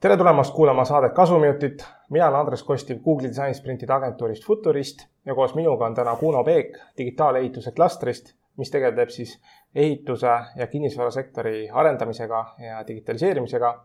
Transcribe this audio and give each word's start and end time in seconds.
tere 0.00 0.16
tulemast 0.16 0.54
kuulama 0.54 0.84
saadet 0.84 1.12
Kasuminutit. 1.12 1.84
mina 2.10 2.28
olen 2.28 2.40
Andres 2.40 2.62
Kostiv 2.62 2.98
Google'i 3.04 3.28
disainisprintide 3.28 3.92
agentuurist 3.92 4.46
Futurist 4.46 4.98
ja 5.24 5.34
koos 5.34 5.54
minuga 5.54 5.86
on 5.86 5.94
täna 5.94 6.16
Kuno 6.16 6.44
Peek 6.44 6.78
digitaalehituse 6.98 7.72
klastrist, 7.72 8.34
mis 8.56 8.70
tegeleb 8.70 9.08
siis 9.08 9.42
ehituse 9.74 10.38
ja 10.56 10.66
kinnisvarasektori 10.66 11.70
arendamisega 11.70 12.44
ja 12.58 12.86
digitaliseerimisega. 12.88 13.84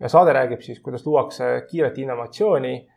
ja 0.00 0.08
saade 0.08 0.32
räägib 0.32 0.60
siis, 0.60 0.80
kuidas 0.80 1.06
luuakse 1.06 1.44
kiiret 1.70 1.98
innovatsiooni 1.98 2.88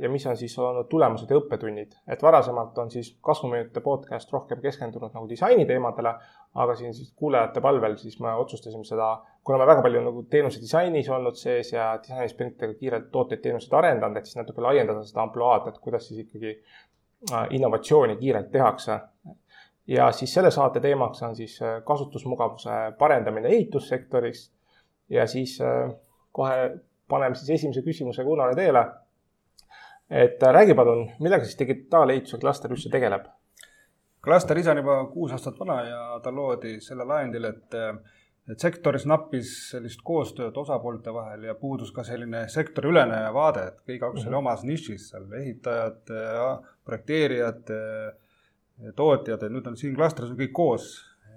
ja 0.00 0.08
mis 0.08 0.26
on 0.26 0.36
siis 0.36 0.58
olnud 0.58 0.86
tulemused 0.88 1.30
ja 1.30 1.36
õppetunnid. 1.40 1.94
et 2.06 2.22
varasemalt 2.22 2.78
on 2.78 2.90
siis 2.90 3.16
kasvuminutite 3.20 3.80
podcast 3.80 4.32
rohkem 4.32 4.60
keskendunud 4.62 5.14
nagu 5.14 5.28
disaini 5.28 5.66
teemadele, 5.66 6.12
aga 6.54 6.74
siin 6.78 6.94
siis 6.94 7.12
kuulajate 7.18 7.60
palvel 7.60 7.96
siis 7.98 8.20
me 8.20 8.34
otsustasime 8.34 8.84
seda, 8.84 9.08
kuna 9.44 9.58
me 9.58 9.66
väga 9.66 9.82
palju 9.82 10.02
nagu 10.04 10.22
teenuse 10.30 10.60
disainis 10.62 11.08
olnud 11.10 11.34
sees 11.34 11.72
ja 11.72 11.88
disainisprintidega 12.02 12.78
kiirelt 12.78 13.10
tooteid, 13.10 13.42
teenuseid 13.42 13.74
arendanud, 13.74 14.16
et 14.16 14.30
siis 14.30 14.38
natuke 14.38 14.62
laiendada 14.62 15.02
seda 15.04 15.24
ampluaad, 15.24 15.66
et 15.72 15.80
kuidas 15.82 16.06
siis 16.08 16.22
ikkagi 16.22 16.52
äh, 17.32 17.46
innovatsiooni 17.58 18.16
kiirelt 18.20 18.52
tehakse. 18.52 19.00
ja 19.86 20.12
siis 20.12 20.34
selle 20.34 20.50
saate 20.50 20.80
teemaks 20.80 21.22
on 21.22 21.34
siis 21.36 21.58
äh, 21.62 21.80
kasutusmugavuse 21.84 22.70
parendamine 22.98 23.48
ehitussektoris 23.48 24.52
ja 25.10 25.26
siis 25.26 25.58
kohe 26.32 26.70
paneme 27.08 27.34
siis 27.34 27.50
esimese 27.50 27.82
küsimuse 27.82 28.24
Gunnari 28.24 28.54
teele 28.54 28.84
et 30.10 30.42
äh, 30.42 30.52
räägi 30.52 30.74
palun, 30.74 31.08
millega 31.20 31.44
siis 31.44 31.58
digitaalehituse 31.58 32.38
klaster 32.38 32.72
üldse 32.72 32.90
tegeleb? 32.92 33.26
klaster 34.26 34.58
ise 34.58 34.72
on 34.72 34.80
juba 34.82 34.98
kuus 35.12 35.32
aastat 35.32 35.58
vana 35.58 35.80
ja 35.86 35.98
ta 36.22 36.32
loodi 36.34 36.80
sellel 36.82 37.10
ajendil, 37.14 37.44
et, 37.46 37.74
et 38.50 38.62
sektoris 38.62 39.04
nappis 39.06 39.52
sellist 39.70 40.02
koostööd 40.06 40.56
osapoolte 40.58 41.14
vahel 41.14 41.44
ja 41.46 41.54
puudus 41.54 41.92
ka 41.94 42.02
selline 42.04 42.48
sektoriülene 42.50 43.20
vaade, 43.34 43.68
et 43.70 43.94
igaüks 43.98 44.24
oli 44.24 44.32
mhm. 44.32 44.40
omas 44.40 44.64
nišis 44.66 45.10
seal, 45.12 45.28
ehitajad, 45.40 46.10
projekteerijad, 46.84 47.70
tootjad, 48.98 49.46
et 49.46 49.54
nüüd 49.54 49.70
on 49.70 49.78
siin 49.78 49.94
klastris 49.94 50.34
on 50.34 50.40
kõik 50.42 50.54
koos. 50.58 50.90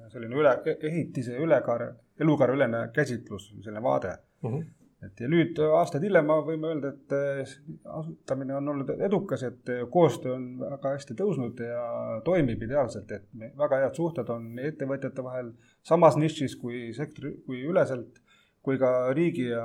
selline 0.09 0.33
üle, 0.33 0.55
ehitise 0.65 1.37
ülekaare, 1.37 1.91
elukaare-ülene 2.19 2.87
käsitlus, 2.93 3.51
selline 3.61 3.83
vaade 3.83 4.15
mm. 4.41 4.49
-hmm 4.49 4.78
et 5.05 5.21
ja 5.23 5.29
nüüd 5.31 5.59
aastaid 5.63 6.03
hiljem 6.03 6.27
võime 6.47 6.73
öelda, 6.73 6.91
et 6.91 7.13
eh, 7.15 7.53
asutamine 7.99 8.57
on 8.57 8.71
olnud 8.73 8.91
edukas, 8.97 9.45
et 9.47 9.71
eh, 9.71 9.83
koostöö 9.91 10.35
on 10.35 10.47
väga 10.59 10.93
hästi 10.97 11.15
tõusnud 11.19 11.61
ja 11.63 11.83
toimib 12.25 12.65
ideaalselt, 12.67 13.11
et 13.15 13.53
väga 13.59 13.83
head 13.85 13.99
suhted 13.99 14.31
on 14.33 14.49
ettevõtjate 14.59 15.23
vahel 15.23 15.53
samas 15.87 16.19
nišis 16.19 16.57
kui 16.59 16.89
sektori, 16.95 17.37
kui 17.45 17.63
üleselt, 17.69 18.19
kui 18.65 18.79
ka 18.81 19.13
riigi 19.15 19.47
ja 19.53 19.63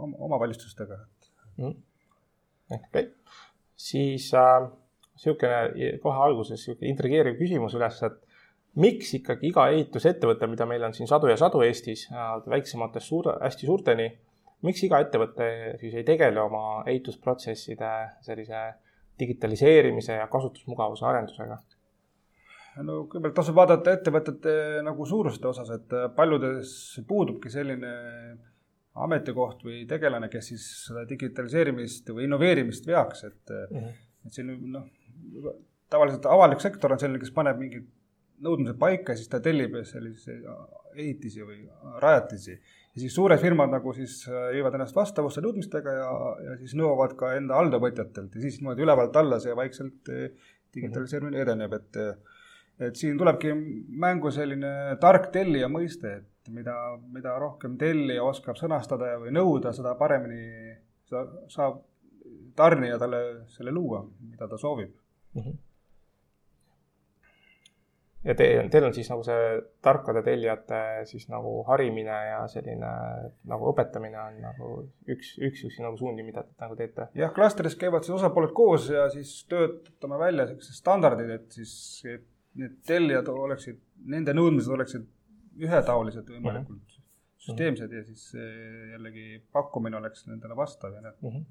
omavalitsustega 0.00 0.96
mm.. 1.58 1.76
okei 2.72 2.88
okay., 2.88 3.12
siis 3.76 4.30
äh, 4.36 4.64
niisugune 5.20 5.92
kohe 6.00 6.24
alguses 6.24 6.56
niisugune 6.56 6.88
intrigeeriv 6.94 7.36
küsimus 7.40 7.76
üles, 7.76 8.00
et 8.08 8.18
miks 8.80 9.12
ikkagi 9.18 9.50
iga 9.50 9.68
ehitusettevõte, 9.74 10.48
mida 10.48 10.64
meil 10.68 10.88
on 10.88 10.96
siin 10.96 11.08
sadu 11.10 11.28
ja 11.28 11.36
sadu 11.36 11.60
Eestis 11.66 12.06
äh,, 12.08 12.34
väiksematest 12.48 13.12
suure, 13.12 13.36
hästi 13.44 13.68
suurteni 13.68 14.08
miks 14.66 14.84
iga 14.86 15.00
ettevõte 15.04 15.50
siis 15.80 15.94
ei 15.96 16.06
tegele 16.06 16.40
oma 16.42 16.82
ehitusprotsesside 16.90 17.90
sellise 18.26 18.62
digitaliseerimise 19.20 20.18
ja 20.20 20.26
kasutusmugavuse 20.32 21.06
arendusega? 21.08 21.58
no 22.86 23.02
kõigepealt 23.10 23.36
tasub 23.36 23.56
vaadata 23.58 23.96
ettevõtete 23.96 24.52
nagu 24.86 25.06
suuruste 25.06 25.48
osas, 25.50 25.72
et 25.74 25.96
paljudes 26.16 26.72
puudubki 27.08 27.50
selline 27.52 27.90
ametikoht 29.00 29.64
või 29.66 29.82
tegelane, 29.90 30.28
kes 30.32 30.52
siis 30.52 30.66
seda 30.86 31.04
digitaliseerimist 31.08 32.10
või 32.14 32.26
innoveerimist 32.26 32.86
veaks, 32.86 33.24
et 33.28 33.52
mm, 33.54 33.76
-hmm. 33.76 33.98
et 34.26 34.38
siin 34.38 34.52
noh, 34.74 34.86
tavaliselt 35.90 36.26
avalik 36.26 36.62
sektor 36.62 36.94
on 36.94 37.00
selline, 37.02 37.20
kes 37.22 37.34
paneb 37.34 37.58
mingid 37.60 37.86
nõudmised 38.44 38.78
paika, 38.80 39.16
siis 39.16 39.28
ta 39.28 39.40
tellib 39.44 39.76
selliseid 39.84 40.46
ehitisi 40.96 41.44
või 41.46 41.62
rajatisi 42.02 42.56
ja 42.94 43.02
siis 43.02 43.14
suured 43.14 43.38
firmad 43.42 43.70
nagu 43.72 43.92
siis 43.96 44.22
äh, 44.28 44.50
viivad 44.56 44.74
ennast 44.76 44.96
vastavusse 44.96 45.42
nõudmistega 45.44 45.94
ja, 45.94 46.10
ja 46.46 46.56
siis 46.60 46.74
nõuavad 46.78 47.14
ka 47.18 47.34
enda 47.38 47.58
alltöövõtjatelt 47.60 48.34
ja 48.34 48.42
siis 48.42 48.58
niimoodi 48.60 48.86
ülevalt 48.86 49.16
alla 49.20 49.38
see 49.42 49.54
vaikselt 49.56 50.10
äh, 50.10 50.50
digitaliseerimine 50.74 51.42
edeneb, 51.44 51.78
et 51.78 52.02
et 52.80 52.96
siin 52.96 53.18
tulebki 53.20 53.50
mängu 54.00 54.30
selline 54.32 54.96
tark 55.02 55.26
tellija 55.34 55.68
mõiste, 55.68 56.12
et 56.22 56.52
mida, 56.54 56.74
mida 57.12 57.34
rohkem 57.42 57.74
tellija 57.80 58.24
oskab 58.24 58.56
sõnastada 58.56 59.18
või 59.20 59.34
nõuda, 59.36 59.74
seda 59.76 59.92
paremini 59.98 60.78
saab 61.50 61.82
tarnija 62.56 62.96
talle 63.02 63.20
selle 63.52 63.74
luua, 63.74 64.04
mida 64.30 64.48
ta 64.48 64.56
soovib. 64.58 64.94
Mm. 65.34 65.42
-hmm 65.42 65.58
ja 68.24 68.34
teil, 68.36 68.68
teil 68.72 68.84
on 68.84 68.94
siis 68.94 69.08
nagu 69.10 69.22
see 69.24 69.44
tarkade 69.84 70.22
tellijate 70.26 70.80
siis 71.08 71.26
nagu 71.32 71.60
harimine 71.68 72.16
ja 72.28 72.40
selline 72.52 72.90
nagu 73.48 73.70
õpetamine 73.72 74.18
on 74.20 74.40
nagu 74.44 74.72
üks, 75.08 75.36
üks 75.40 75.64
üks 75.68 75.78
nagu 75.80 75.96
suundi, 76.00 76.24
mida 76.26 76.44
te 76.44 76.64
nagu 76.64 76.76
teete? 76.78 77.08
jah, 77.16 77.32
klastris 77.36 77.78
käivad 77.80 78.04
siis 78.04 78.18
osapooled 78.18 78.52
koos 78.56 78.90
ja 78.92 79.06
siis 79.12 79.32
töötame 79.50 80.20
välja 80.20 80.50
sellised 80.50 80.76
standardid, 80.82 81.32
et 81.38 81.60
siis 81.60 81.72
et 82.08 82.26
need 82.60 82.80
tellijad 82.86 83.28
oleksid, 83.30 83.78
nende 84.10 84.34
nõudmised 84.36 84.74
oleksid 84.74 85.06
ühetaolised 85.60 86.28
võimalikult 86.28 86.76
mm 86.76 86.98
-hmm. 86.98 87.06
süsteemsed 87.46 87.92
ja 87.96 88.04
siis 88.04 88.26
jällegi 88.34 89.42
pakkumine 89.52 89.96
oleks 89.96 90.26
nendele 90.26 90.56
vastav 90.56 90.92
ja 90.94 91.00
need 91.00 91.16
mm 91.22 91.30
-hmm. 91.30 91.44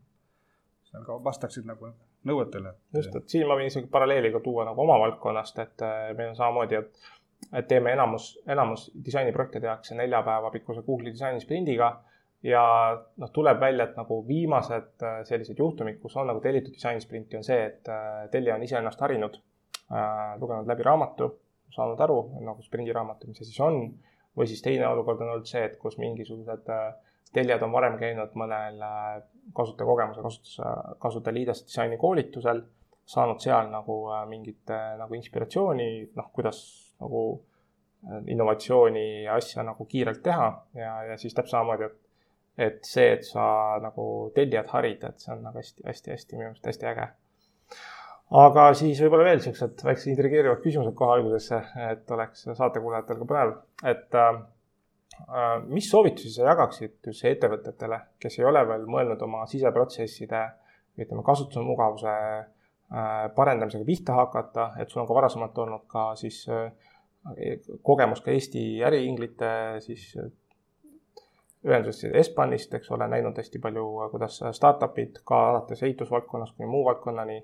seal 0.91 1.05
ka 1.05 1.17
vastaksid 1.23 1.65
nagu 1.65 1.93
nõuetele. 2.27 2.73
just, 2.95 3.15
et 3.15 3.31
siin 3.31 3.47
ma 3.47 3.55
võin 3.59 3.69
isegi 3.71 3.87
paralleeli 3.91 4.31
ka 4.33 4.41
tuua 4.43 4.65
nagu 4.67 4.83
oma 4.83 4.99
valdkonnast, 5.03 5.59
et 5.63 5.85
äh, 5.85 6.11
meil 6.17 6.33
on 6.33 6.37
samamoodi, 6.37 6.79
et, 6.79 7.09
et 7.53 7.67
teeme 7.67 7.93
enamus, 7.95 8.31
enamus 8.47 8.89
disainiprojekte 9.05 9.61
tehakse 9.63 9.95
nelja 9.95 10.21
päeva 10.25 10.51
pikkuse 10.51 10.83
Google'i 10.87 11.15
disainisprинdiga 11.15 11.91
ja 12.43 12.63
noh, 13.17 13.31
tuleb 13.35 13.59
välja, 13.59 13.89
et 13.89 13.99
nagu 13.99 14.21
viimased 14.27 15.05
äh, 15.05 15.21
sellised 15.27 15.59
juhtumid, 15.59 15.99
kus 16.03 16.17
on 16.17 16.29
nagu 16.31 16.43
tellitud 16.43 16.75
disainisprinti, 16.75 17.39
on 17.39 17.47
see, 17.47 17.61
et 17.71 17.91
äh, 17.91 18.25
tellija 18.31 18.59
on 18.59 18.67
ise 18.67 18.79
ennast 18.81 19.07
harinud 19.07 19.39
lugenud 19.89 20.67
läbi 20.69 20.83
raamatu, 20.85 21.31
saanud 21.73 22.01
aru 22.05 22.17
nagu 22.45 22.61
sprindiraamatu, 22.61 23.25
mis 23.25 23.39
see 23.41 23.47
siis 23.47 23.61
on, 23.65 23.79
või 24.37 24.47
siis 24.49 24.61
teine 24.63 24.87
olukord 24.87 25.21
on 25.23 25.33
olnud 25.33 25.49
see, 25.49 25.63
et 25.65 25.77
kus 25.81 25.97
mingisugused 26.01 26.69
äh, 26.73 26.91
tellijad 27.33 27.63
on 27.65 27.73
varem 27.73 27.97
käinud 27.99 28.33
mõnel 28.39 28.81
äh, 28.85 29.21
kasutajakogemuse 29.55 30.23
kasutus, 30.25 30.57
kasutajaliides 31.01 31.63
disainikoolitusel, 31.67 32.63
saanud 33.09 33.41
seal 33.43 33.69
nagu 33.73 34.01
äh, 34.13 34.25
mingit 34.29 34.73
äh, 34.73 34.95
nagu 34.99 35.17
inspiratsiooni, 35.17 35.89
noh, 36.17 36.33
kuidas 36.33 36.61
nagu 36.99 37.23
innovatsiooni 38.31 39.25
ja 39.25 39.33
asja 39.35 39.63
nagu 39.67 39.83
kiirelt 39.85 40.21
teha 40.23 40.45
ja, 40.79 40.91
ja 41.03 41.17
siis 41.19 41.33
täpselt 41.35 41.57
samamoodi, 41.57 41.89
et 41.89 42.05
et 42.59 42.77
see, 42.83 43.09
et 43.15 43.23
sa 43.23 43.43
nagu 43.79 44.05
tellijad 44.35 44.67
harid, 44.71 45.03
et 45.07 45.19
see 45.23 45.31
on 45.31 45.41
nagu 45.43 45.59
hästi-hästi-hästi 45.59 46.35
minu 46.35 46.49
meelest 46.49 46.65
hästi 46.67 46.87
äge. 46.91 47.05
aga 48.39 48.65
siis 48.75 48.99
võib-olla 49.03 49.27
veel 49.27 49.43
siuksed 49.43 49.83
väiksed 49.83 50.13
intrigeerivad 50.13 50.63
küsimused 50.63 50.95
kohe 50.95 51.17
algusesse, 51.17 51.59
et 51.89 52.15
oleks 52.15 52.47
saatekuulajatel 52.47 53.19
ka 53.19 53.29
põnev, 53.33 53.53
et 53.91 54.19
Äh, 54.19 54.39
mis 55.67 55.89
soovitusi 55.91 56.31
sa 56.33 56.49
jagaksid 56.49 57.09
üldse 57.11 57.33
ettevõtetele, 57.33 57.99
kes 58.21 58.39
ei 58.39 58.47
ole 58.49 58.63
veel 58.67 58.85
mõelnud 58.89 59.21
oma 59.25 59.45
siseprotsesside, 59.49 60.41
ütleme, 60.99 61.23
kasutusmugavuse 61.25 62.13
äh, 62.13 63.25
parendamisega 63.35 63.85
pihta 63.87 64.15
hakata, 64.17 64.71
et 64.79 64.89
sul 64.89 65.03
on 65.03 65.09
ka 65.09 65.17
varasemalt 65.17 65.57
olnud 65.63 65.85
ka 65.91 66.09
siis 66.19 66.41
äh, 66.49 66.71
kogemus 67.83 68.23
ka 68.25 68.31
Eesti 68.31 68.63
äriinglite 68.87 69.51
siis 69.85 70.13
ühendusest 71.67 72.15
Espanist, 72.15 72.73
eks 72.73 72.91
ole, 72.95 73.07
näinud 73.11 73.37
hästi 73.37 73.59
palju, 73.59 73.85
kuidas 74.13 74.39
startup'id 74.55 75.19
ka 75.27 75.41
alates 75.51 75.83
ehitusvaldkonnast 75.83 76.55
kuni 76.55 76.71
muu 76.71 76.85
valdkonnani 76.87 77.41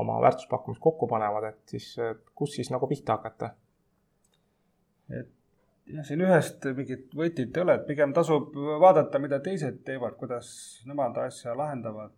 oma 0.00 0.16
väärtuspakkumist 0.24 0.80
kokku 0.80 1.06
panevad, 1.10 1.50
et 1.52 1.76
siis 1.76 1.92
kus 2.34 2.56
siis 2.56 2.70
nagu 2.72 2.88
pihta 2.88 3.18
hakata? 3.18 3.50
et 5.12 5.28
siin 6.06 6.24
ühest 6.24 6.64
mingit 6.76 7.10
võtit 7.16 7.56
ei 7.56 7.62
ole, 7.62 7.78
et 7.78 7.86
pigem 7.88 8.12
tasub 8.16 8.54
vaadata, 8.80 9.20
mida 9.20 9.40
teised 9.44 9.82
teevad, 9.84 10.16
kuidas 10.20 10.48
nemad 10.88 11.18
asja 11.26 11.56
lahendavad. 11.56 12.16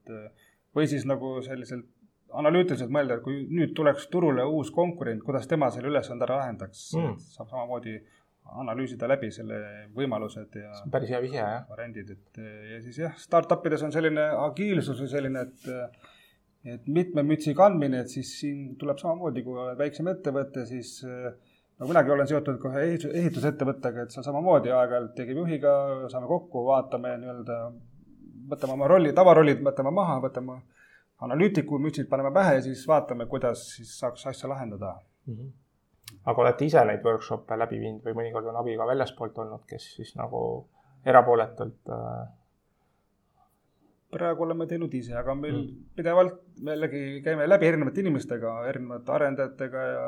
või 0.76 0.84
siis 0.90 1.06
nagu 1.08 1.38
selliselt 1.42 1.86
analüütiliselt 2.36 2.90
mõelda, 2.92 3.16
et 3.16 3.24
kui 3.24 3.46
nüüd 3.48 3.72
tuleks 3.76 4.08
turule 4.12 4.44
uus 4.44 4.70
konkurent, 4.74 5.22
kuidas 5.24 5.46
tema 5.48 5.70
selle 5.72 5.88
ülesande 5.88 6.26
ära 6.26 6.40
lahendaks 6.42 6.90
mm., 6.96 7.14
saab 7.36 7.48
samamoodi 7.48 7.96
analüüsida 8.60 9.08
läbi 9.10 9.30
selle 9.34 9.58
võimalused 9.96 10.58
ja. 10.60 10.74
päris 10.92 11.10
hea 11.10 11.22
vihje, 11.22 11.40
jah. 11.40 11.64
variandid, 11.70 12.12
et 12.14 12.42
ja 12.72 12.82
siis 12.84 13.00
jah, 13.02 13.16
startup 13.18 13.64
ides 13.66 13.82
on 13.86 13.94
selline 13.94 14.28
agiilsus 14.44 15.00
või 15.02 15.10
selline, 15.14 15.46
et 15.48 16.06
et 16.66 16.86
mitme 16.90 17.22
mütsi 17.22 17.54
kandmine, 17.54 18.00
et 18.02 18.10
siis 18.10 18.32
siin 18.40 18.72
tuleb 18.78 18.98
samamoodi, 18.98 19.44
kui 19.46 19.54
oled 19.62 19.78
väiksem 19.78 20.08
ettevõte, 20.10 20.64
siis 20.66 20.96
no 21.80 21.88
minagi 21.90 22.10
olen 22.10 22.28
seotud 22.30 22.58
kohe 22.62 22.84
ehitus, 22.86 23.12
ehitusettevõttega, 23.20 24.06
et 24.06 24.14
seal 24.14 24.24
samamoodi 24.24 24.72
aeg-ajalt 24.72 25.12
tegevjuhiga 25.18 25.74
saame 26.12 26.28
kokku, 26.30 26.64
vaatame 26.70 27.16
nii-öelda, 27.20 27.58
võtame 28.52 28.76
oma 28.78 28.88
rolli, 28.92 29.12
tavarollid 29.16 29.60
võtame 29.66 29.92
maha, 29.94 30.16
võtame 30.24 30.60
analüütiku 31.26 31.78
mütsid 31.80 32.08
paneme 32.08 32.32
pähe 32.32 32.56
ja 32.58 32.64
siis 32.64 32.86
vaatame, 32.88 33.26
kuidas 33.26 33.62
siis 33.76 33.92
saaks 34.00 34.26
asja 34.32 34.48
lahendada 34.48 34.94
mm. 35.26 35.34
-hmm. 35.34 35.52
aga 36.24 36.42
olete 36.42 36.64
ise 36.64 36.84
neid 36.84 37.04
workshop'e 37.04 37.58
läbi 37.58 37.80
viinud 37.80 38.08
või 38.08 38.18
mõnikord 38.20 38.50
on 38.52 38.60
abi 38.62 38.76
ka 38.76 38.88
väljaspoolt 38.92 39.38
olnud, 39.44 39.64
kes 39.68 39.94
siis 39.96 40.16
nagu 40.16 40.40
erapooletult 41.04 41.92
äh... 41.92 42.26
praegu 44.10 44.42
oleme 44.42 44.66
teinud 44.66 44.94
ise, 44.94 45.16
aga 45.16 45.34
meil 45.34 45.56
mm. 45.60 45.88
pidevalt 45.96 46.40
me 46.62 46.76
jällegi 46.76 47.22
käime 47.24 47.48
läbi 47.48 47.66
erinevate 47.66 48.00
inimestega, 48.00 48.60
erinevate 48.68 49.12
arendajatega 49.12 49.88
ja 49.92 50.06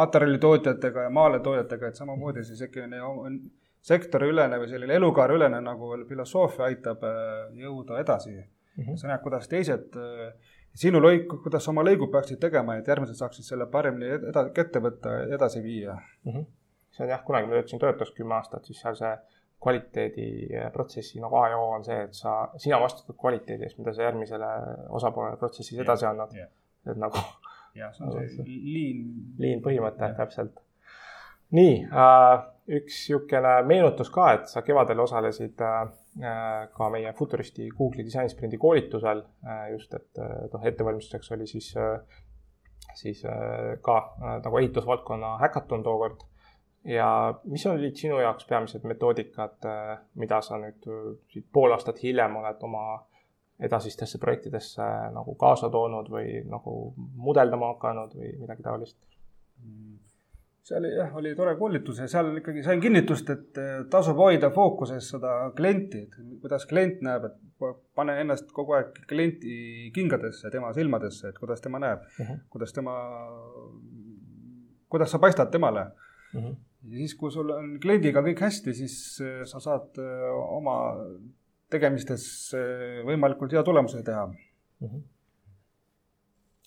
materjalitootjatega 0.00 1.06
ja 1.06 1.10
maaletoojatega, 1.10 1.88
et 1.88 2.00
samamoodi 2.00 2.44
siis 2.44 2.62
on 3.04 3.40
sektoriülene 3.88 4.58
või 4.60 4.68
selline 4.70 4.98
elukaareülene 4.98 5.60
nagu 5.64 5.90
filosoofia 6.08 6.68
aitab 6.68 7.04
äh, 7.06 7.48
jõuda 7.62 8.00
edasi 8.02 8.34
mm. 8.34 8.84
-hmm. 8.84 8.96
sa 8.96 9.08
näed, 9.08 9.22
kuidas 9.22 9.48
teised, 9.48 9.96
äh, 9.96 10.52
sinu 10.74 11.00
lõik, 11.02 11.28
kuidas 11.44 11.64
sa 11.64 11.72
oma 11.72 11.84
lõigud 11.86 12.10
peaksid 12.12 12.40
tegema, 12.42 12.76
et 12.76 12.88
järgmised 12.88 13.18
saaksid 13.18 13.46
selle 13.46 13.66
paremini 13.66 14.10
eda-, 14.18 14.48
ette 14.54 14.82
võtta, 14.84 15.16
edasi 15.38 15.62
viia 15.62 15.94
mm. 15.94 16.32
-hmm. 16.32 16.46
see 16.90 17.04
on 17.06 17.10
jah, 17.14 17.24
kunagi 17.24 17.46
ma 17.46 17.58
töötasin 17.58 17.84
Toyotas 17.84 18.14
kümme 18.16 18.34
aastat, 18.34 18.64
siis 18.64 18.80
seal 18.80 18.98
see 18.98 19.16
kvaliteediprotsessi 19.62 21.20
nagu 21.20 21.36
A 21.36 21.48
ja 21.48 21.58
O 21.58 21.70
on 21.74 21.84
see, 21.84 22.02
et 22.04 22.14
sa, 22.14 22.48
sina 22.56 22.78
vastutad 22.80 23.16
kvaliteedi 23.18 23.66
eest, 23.66 23.78
mida 23.78 23.92
sa 23.92 24.02
järgmisele 24.02 24.50
osapoolele 24.88 25.36
protsessis 25.36 25.78
edasi 25.78 26.06
annad 26.06 26.34
yeah.. 26.34 26.50
et 26.86 26.96
nagu 26.96 27.18
jah, 27.78 27.94
see 27.96 28.06
on 28.06 28.30
see 28.34 28.46
liin. 28.46 29.02
liin 29.38 29.64
põhimõte, 29.64 30.12
täpselt. 30.18 30.62
nii 31.56 31.74
äh,, 31.88 32.36
üks 32.78 32.96
niisugune 33.08 33.54
meenutus 33.64 34.10
ka, 34.12 34.32
et 34.36 34.48
sa 34.52 34.62
kevadel 34.62 35.00
osalesid 35.00 35.62
äh, 35.64 35.84
ka 36.74 36.88
meie 36.92 37.12
Futuristi 37.16 37.70
Google'i 37.72 38.04
disainisprindi 38.04 38.58
koolitusel 38.60 39.22
äh, 39.46 39.68
just, 39.72 39.94
et 39.94 40.20
äh, 40.20 40.40
noh, 40.52 40.66
ettevalmistuseks 40.72 41.32
oli 41.36 41.46
siis 41.48 41.72
äh,, 41.76 42.00
siis 42.94 43.24
äh, 43.24 43.78
ka 43.82 43.96
äh, 43.98 44.40
nagu 44.44 44.58
ehitusvaldkonna 44.58 45.36
häkaton 45.38 45.82
tookord 45.82 46.20
ja 46.84 47.34
mis 47.44 47.66
olid 47.66 47.96
sinu 47.96 48.20
jaoks 48.20 48.46
peamised 48.48 48.84
metoodikad, 48.86 49.58
äh, 49.66 49.98
mida 50.14 50.40
sa 50.42 50.58
nüüd 50.58 50.88
siit 51.32 51.46
pool 51.52 51.74
aastat 51.74 52.02
hiljem 52.02 52.36
oled 52.40 52.62
oma 52.68 52.84
edasistesse 53.58 54.18
projektidesse 54.22 54.84
nagu 55.14 55.34
kaasa 55.34 55.70
toonud 55.70 56.10
või 56.10 56.42
nagu 56.46 56.94
mudeldama 56.96 57.72
hakanud 57.74 58.14
või 58.14 58.34
midagi 58.38 58.62
taolist? 58.62 58.98
seal 60.68 60.86
jah, 60.90 61.14
oli 61.16 61.32
tore 61.36 61.54
koolitus 61.58 62.00
ja 62.02 62.08
seal 62.10 62.30
ikkagi 62.40 62.62
sain 62.66 62.80
kinnitust, 62.82 63.30
et 63.32 63.60
eh, 63.60 63.74
tasub 63.92 64.20
hoida 64.20 64.50
fookuses 64.54 65.10
seda 65.14 65.34
klienti, 65.56 66.04
et 66.04 66.40
kuidas 66.42 66.66
klient 66.68 67.00
näeb, 67.06 67.28
et 67.30 67.78
pane 67.98 68.14
ennast 68.22 68.52
kogu 68.54 68.76
aeg 68.76 69.00
klienti 69.10 69.88
kingadesse, 69.94 70.50
tema 70.54 70.70
silmadesse, 70.76 71.32
et 71.32 71.40
kuidas 71.40 71.64
tema 71.64 71.80
näeb 71.82 72.04
uh, 72.04 72.20
mhm. 72.20 72.28
-huh. 72.28 72.44
kuidas 72.52 72.76
tema, 72.76 72.94
kuidas 74.88 75.10
sa 75.10 75.18
paistad 75.18 75.50
temale 75.50 75.86
uh. 75.88 76.40
Mhm. 76.40 76.46
-huh. 76.46 76.56
ja 76.90 76.96
siis, 76.98 77.14
kui 77.14 77.32
sul 77.32 77.50
on 77.50 77.78
kliendiga 77.80 78.22
kõik 78.22 78.40
hästi, 78.46 78.74
siis 78.74 79.20
eh, 79.24 79.44
sa 79.44 79.60
saad 79.60 79.98
oma 80.58 80.78
tegemistes 81.72 82.24
eh, 82.56 82.98
võimalikult 83.06 83.52
hea 83.52 83.62
tulemuse 83.66 84.02
teha 84.04 84.26
mm. 84.26 84.88
-hmm. 84.88 85.06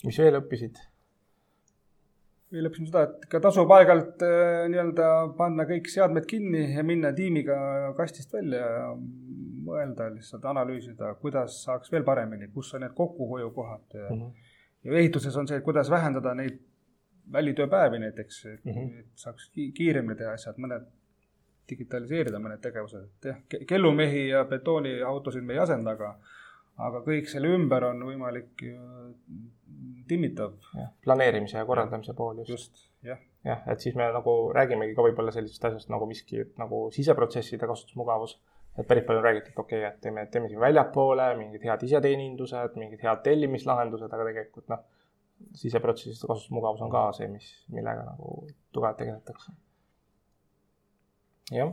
mis 0.06 0.18
veel 0.24 0.38
õppisid? 0.40 0.80
veel 2.52 2.68
õppisin 2.68 2.88
seda, 2.90 3.04
et 3.08 3.26
ikka 3.26 3.40
tasub 3.48 3.70
aeg-ajalt 3.76 4.24
eh, 4.28 4.64
nii-öelda 4.72 5.10
panna 5.38 5.66
kõik 5.68 5.88
seadmed 5.92 6.26
kinni 6.28 6.64
ja 6.76 6.84
minna 6.86 7.12
tiimiga 7.16 7.56
kastist 7.96 8.32
välja 8.32 8.66
ja 8.76 8.88
mõelda 9.62 10.10
lihtsalt, 10.12 10.44
analüüsida, 10.50 11.14
kuidas 11.22 11.62
saaks 11.64 11.92
veel 11.92 12.04
paremini, 12.04 12.50
kus 12.54 12.74
on 12.74 12.84
need 12.84 12.94
kokkuhoiukohad 12.98 13.94
mm. 13.94 14.20
-hmm. 14.20 14.50
ja 14.84 14.98
ehituses 15.00 15.36
on 15.36 15.48
see, 15.48 15.56
et 15.56 15.64
kuidas 15.64 15.90
vähendada 15.90 16.34
neid 16.34 16.60
välitööpäevi 17.32 17.98
näiteks, 17.98 18.44
et 18.46 18.64
mm 18.64 18.72
-hmm. 18.72 19.04
saaks 19.14 19.50
kiiremini 19.74 20.16
teha 20.18 20.32
asjad, 20.32 20.58
mõned 20.58 20.86
digitaliseerida 21.70 22.40
mõned 22.42 22.60
tegevused, 22.62 23.08
et 23.08 23.28
jah, 23.30 23.66
kellumehi 23.68 24.28
ja 24.28 24.44
betooniautosid 24.48 25.44
me 25.46 25.56
ei 25.56 25.62
asenda, 25.62 25.96
aga 25.96 26.14
aga 26.82 27.02
kõik 27.04 27.28
selle 27.30 27.50
ümber 27.54 27.84
on 27.90 28.00
võimalik 28.06 28.64
timmitav. 30.08 30.54
planeerimise 31.04 31.58
ja 31.58 31.66
korraldamise 31.68 32.14
pool 32.14 32.38
just. 32.42 32.50
just, 32.50 32.86
jah. 33.06 33.20
jah, 33.44 33.62
et 33.72 33.80
siis 33.80 33.96
me 33.98 34.08
nagu 34.14 34.36
räägimegi 34.56 34.96
ka 34.96 35.04
võib-olla 35.06 35.34
sellisest 35.34 35.68
asjast 35.68 35.92
nagu 35.92 36.08
miski 36.08 36.44
nagu 36.58 36.86
siseprotsesside 36.94 37.68
kasutusmugavus. 37.70 38.38
et 38.78 38.88
päris 38.88 39.04
palju 39.04 39.20
on 39.20 39.28
räägitud, 39.28 39.54
okei 39.56 39.82
okay,, 39.82 39.90
et 39.90 40.00
teeme, 40.00 40.26
teeme 40.32 40.48
siin 40.48 40.60
väljapoole 40.60 41.34
mingid 41.36 41.64
head 41.68 41.82
iseteenindused, 41.88 42.78
mingid 42.80 43.04
head 43.04 43.20
tellimislahendused, 43.26 44.08
aga 44.08 44.30
tegelikult 44.30 44.72
noh, 44.72 44.86
siseprotsesside 45.64 46.30
kasutusmugavus 46.30 46.80
on 46.86 46.94
ka 46.94 47.10
see, 47.18 47.28
mis, 47.28 47.52
millega 47.74 48.06
nagu 48.08 48.38
tugevalt 48.72 49.02
tegeletakse 49.02 49.52
jah, 51.52 51.72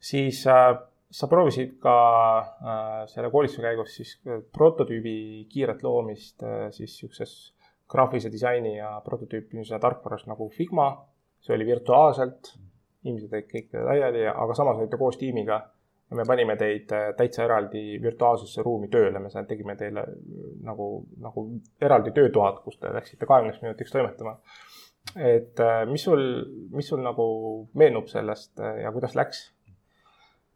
siis 0.00 0.44
äh, 0.50 0.74
sa 1.14 1.28
proovisid 1.30 1.76
ka 1.82 1.96
äh, 2.40 2.94
selle 3.10 3.30
koolituse 3.30 3.62
käigus 3.62 3.94
siis 3.98 4.16
äh, 4.26 4.40
prototüübi 4.52 5.46
kiiret 5.50 5.84
loomist 5.86 6.42
äh, 6.42 6.70
siis 6.74 6.96
niisuguses 6.96 7.34
graafilise 7.90 8.32
disaini 8.32 8.76
ja 8.78 8.96
prototüüpimise 9.04 9.78
tarkvaras 9.78 10.26
nagu 10.26 10.48
Figma. 10.50 10.88
see 11.44 11.52
oli 11.52 11.66
virtuaalselt, 11.68 12.54
inimesed 13.04 13.32
olid 13.36 13.48
kõik 13.50 13.74
laiali, 13.84 14.22
aga 14.30 14.54
samas 14.56 14.78
olite 14.80 14.96
koos 14.96 15.18
tiimiga. 15.20 15.58
Ja 16.08 16.16
me 16.16 16.24
panime 16.28 16.56
teid 16.56 16.92
äh, 16.92 17.10
täitsa 17.16 17.44
eraldi 17.44 17.98
virtuaalsesse 18.02 18.62
ruumi 18.64 18.88
tööle, 18.92 19.20
me 19.20 19.44
tegime 19.48 19.76
teile 19.76 20.06
äh, 20.08 20.46
nagu, 20.64 20.88
nagu 21.20 21.44
eraldi 21.80 22.14
töötoad, 22.16 22.62
kus 22.64 22.80
te 22.80 22.92
läksite 22.92 23.28
kahekümneks 23.28 23.62
minutiks 23.62 23.92
toimetama 23.92 24.38
et 25.12 25.60
äh, 25.60 25.84
mis 25.86 26.04
sul, 26.04 26.22
mis 26.74 26.88
sul 26.88 27.02
nagu 27.04 27.26
meenub 27.78 28.08
sellest 28.10 28.58
äh, 28.60 28.80
ja 28.84 28.92
kuidas 28.94 29.14
läks? 29.18 29.44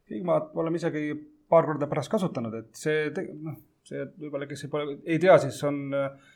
Figmat 0.09 0.55
oleme 0.57 0.81
isegi 0.81 1.13
paar 1.49 1.69
korda 1.69 1.89
pärast 1.89 2.11
kasutanud, 2.13 2.55
et 2.57 2.81
see, 2.81 3.11
noh, 3.45 3.59
see 3.87 4.07
võib-olla, 4.17 4.49
kes 4.49 4.65
ei, 4.65 4.73
pole, 4.73 4.97
ei 5.05 5.21
tea, 5.23 5.37
siis 5.45 5.61
on, 5.69 5.85
äh, 5.97 6.35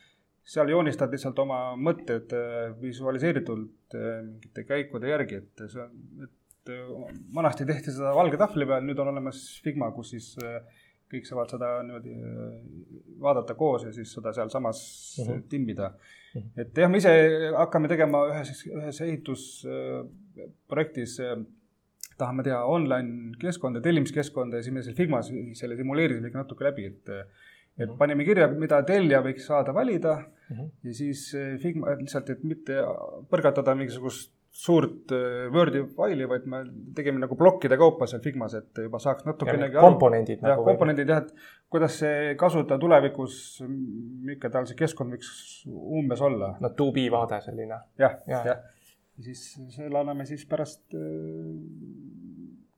seal 0.53 0.69
joonistad 0.69 1.11
lihtsalt 1.13 1.37
oma 1.39 1.59
mõtted 1.79 2.33
visualiseeritult 2.81 3.95
mingite 3.95 4.65
käikude 4.67 5.07
järgi, 5.07 5.39
et 5.39 5.61
see 5.71 5.79
on, 5.79 6.25
et 6.25 6.71
vanasti 7.35 7.67
tehti 7.67 7.93
seda 7.95 8.11
valge 8.15 8.39
tahvli 8.39 8.67
peal, 8.67 8.83
nüüd 8.83 8.99
on 8.99 9.13
olemas 9.13 9.39
Figma, 9.63 9.87
kus 9.95 10.11
siis 10.11 10.33
kõik 11.13 11.29
saavad 11.29 11.53
seda 11.55 11.69
niimoodi 11.87 12.17
vaadata 13.23 13.55
koos 13.55 13.87
ja 13.87 13.93
siis 13.95 14.11
seda 14.17 14.33
sealsamas 14.35 14.83
mm 15.19 15.29
-hmm. 15.29 15.47
timmida 15.49 15.93
et 16.61 16.71
jah, 16.77 16.89
me 16.91 16.97
ise 17.01 17.11
hakkame 17.57 17.87
tegema 17.91 18.19
ühes, 18.31 18.49
ühes 18.69 18.97
ehitusprojektis 19.07 21.11
äh, 21.23 21.29
tahame 22.17 22.43
teha 22.45 22.59
online 22.69 23.11
keskkonda, 23.41 23.81
tellimiskeskkonda 23.83 24.59
ja 24.59 24.63
siis 24.65 24.75
me 24.75 24.83
seal 24.85 24.97
Figmas 24.97 25.31
selle 25.57 25.77
simuleerisime 25.79 26.29
ikka 26.29 26.43
natuke 26.43 26.63
läbi, 26.69 26.83
et 26.91 27.05
et 27.73 27.89
mhm. 27.89 27.97
panime 27.97 28.23
kirja, 28.27 28.45
mida 28.53 28.83
tellija 28.85 29.23
võiks 29.25 29.47
saada 29.49 29.73
valida 29.73 30.13
mm 30.19 30.55
-hmm. 30.55 30.67
ja 30.83 30.93
siis 30.93 31.35
äh, 31.35 31.59
Figma 31.59 31.95
lihtsalt, 31.97 32.29
et 32.29 32.43
mitte 32.43 32.73
põrgatada 33.31 33.75
mingisugust 33.75 34.31
suurt 34.53 35.11
äh, 35.11 35.47
Wordi 35.53 35.81
faili, 35.95 36.27
vaid 36.29 36.45
me 36.49 36.59
tegime 36.95 37.21
nagu 37.23 37.35
plokkide 37.37 37.77
kaupa 37.81 38.05
seal 38.09 38.21
Figmas, 38.21 38.53
et 38.59 38.83
juba 38.85 38.99
saaks 39.01 39.25
natukenegi 39.25 39.79
komponendid. 39.81 40.43
jah 40.43 40.53
nagu, 40.53 40.65
komponendid 40.67 41.09
jah, 41.09 41.23
et 41.23 41.71
kuidas 41.73 41.97
see 42.03 42.35
kasutaja 42.39 42.77
tulevikus, 42.81 43.37
milline 43.65 44.53
tal 44.53 44.69
see 44.69 44.77
keskkond 44.77 45.17
võiks 45.17 45.31
umbes 45.73 46.21
olla. 46.21 46.53
no 46.61 46.73
to 46.77 46.91
be 46.93 47.07
vaade 47.13 47.41
selline. 47.45 47.81
jah, 47.99 48.19
jah 48.29 48.51
ja. 48.51 48.59
ja 49.17 49.25
siis 49.25 49.41
selle 49.73 49.99
anname 49.99 50.27
siis 50.29 50.45
pärast 50.49 50.93
äh, 50.97 51.01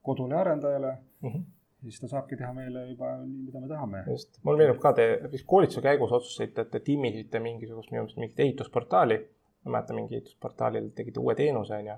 kodule 0.05 0.39
arendajale 0.39 0.95
mm. 0.95 1.29
-hmm 1.29 1.51
siis 1.85 2.01
ta 2.01 2.07
saabki 2.09 2.37
teha 2.39 2.49
meile 2.53 2.87
juba 2.89 3.11
nii, 3.19 3.43
mida 3.45 3.59
me 3.61 3.67
tahame. 3.69 3.99
just, 4.09 4.39
mul 4.43 4.57
meenub 4.57 4.79
ka, 4.81 4.93
te 4.97 5.03
vist 5.29 5.45
koolituse 5.45 5.83
käigus 5.85 6.13
otsustasite, 6.17 6.65
et 6.65 6.71
te 6.73 6.79
timmisite 6.79 7.39
mingisugust 7.43 7.91
minu 7.91 8.01
meelest 8.01 8.17
mingit 8.17 8.39
ehitusportaali 8.45 9.19
ma 9.65 9.77
mäletan, 9.77 9.97
mingi 9.99 10.19
ehitusportaalil 10.19 10.91
tegid 10.95 11.17
uue 11.17 11.35
teenuse, 11.35 11.77
on 11.77 11.89
ju, 11.89 11.95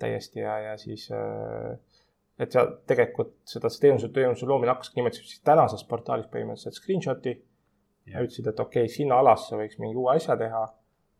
täiesti 0.00 0.40
ja, 0.40 0.58
ja 0.64 0.76
siis 0.80 1.08
äh, 1.12 1.74
et 2.40 2.54
seal 2.54 2.72
tegelikult 2.88 3.34
seda 3.48 3.68
teenuse, 3.82 4.08
teenuse 4.14 4.48
loomine 4.48 4.72
hakkaski 4.72 5.00
niimoodi, 5.00 5.20
siis 5.20 5.42
tänases 5.46 5.84
portaalis 5.88 6.30
põhimõtteliselt 6.32 6.78
screenshot'i 6.78 7.34
ja 8.10 8.22
ütlesid, 8.24 8.48
et 8.48 8.62
okei 8.62 8.86
okay,, 8.86 8.94
sinna 8.94 9.20
alasse 9.20 9.58
võiks 9.60 9.80
mingi 9.82 9.98
uue 9.98 10.14
asja 10.14 10.36
teha 10.40 10.62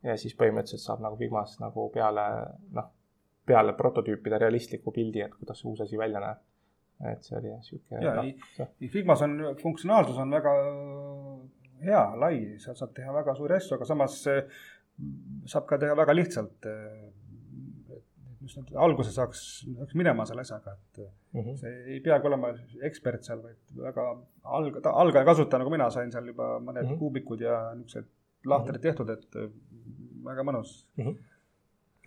ja 0.07 0.17
siis 0.21 0.37
põhimõtteliselt 0.39 0.87
saab 0.87 1.05
nagu 1.05 1.19
Figmas 1.21 1.59
nagu 1.61 1.89
peale, 1.93 2.27
noh, 2.77 2.89
peale 3.47 3.75
prototüüpida 3.77 4.39
realistliku 4.41 4.95
pildi, 4.95 5.25
et 5.27 5.37
kuidas 5.37 5.61
see 5.61 5.69
uus 5.71 5.85
asi 5.85 6.01
välja 6.01 6.23
näeb. 6.25 6.47
et 7.11 7.25
see 7.25 7.37
oli 7.39 7.49
jah, 7.49 7.61
sihuke. 7.65 8.01
ja, 8.05 8.67
Figmas 8.93 9.23
on, 9.25 9.39
funktsionaalsus 9.61 10.19
on 10.21 10.33
väga 10.37 10.55
hea, 11.85 12.03
lai, 12.21 12.35
seal 12.61 12.77
saab 12.77 12.93
teha 12.97 13.13
väga 13.15 13.35
suuri 13.37 13.57
asju, 13.57 13.77
aga 13.77 13.89
samas 13.89 14.19
saab 15.51 15.67
ka 15.71 15.79
teha 15.79 15.97
väga 15.99 16.17
lihtsalt. 16.17 16.71
just 18.41 18.57
nüüd 18.57 18.71
alguses 18.83 19.13
saaks, 19.15 19.41
saaks 19.77 19.97
minema 20.01 20.25
selle 20.27 20.41
asjaga, 20.47 20.73
et 20.73 21.01
mm 21.01 21.43
-hmm. 21.43 21.57
see 21.61 21.73
ei 21.95 21.99
peagi 22.01 22.27
olema 22.27 22.55
ekspert 22.89 23.25
seal, 23.25 23.43
vaid 23.45 23.75
väga 23.85 24.07
alg-, 24.59 24.81
algaja 24.93 25.25
kasutaja, 25.29 25.61
nagu 25.61 25.71
mina 25.71 25.91
sain 25.91 26.13
seal 26.13 26.27
juba 26.33 26.55
mõned 26.59 26.83
mm 26.83 26.89
-hmm. 26.89 26.99
kuubikud 26.99 27.41
ja 27.45 27.59
niisugused 27.75 28.09
lahtrid 28.45 28.81
tehtud, 28.81 29.11
et 29.11 29.37
väga 30.25 30.47
mõnus 30.47 30.87
mm. 30.97 31.05
-hmm 31.05 31.19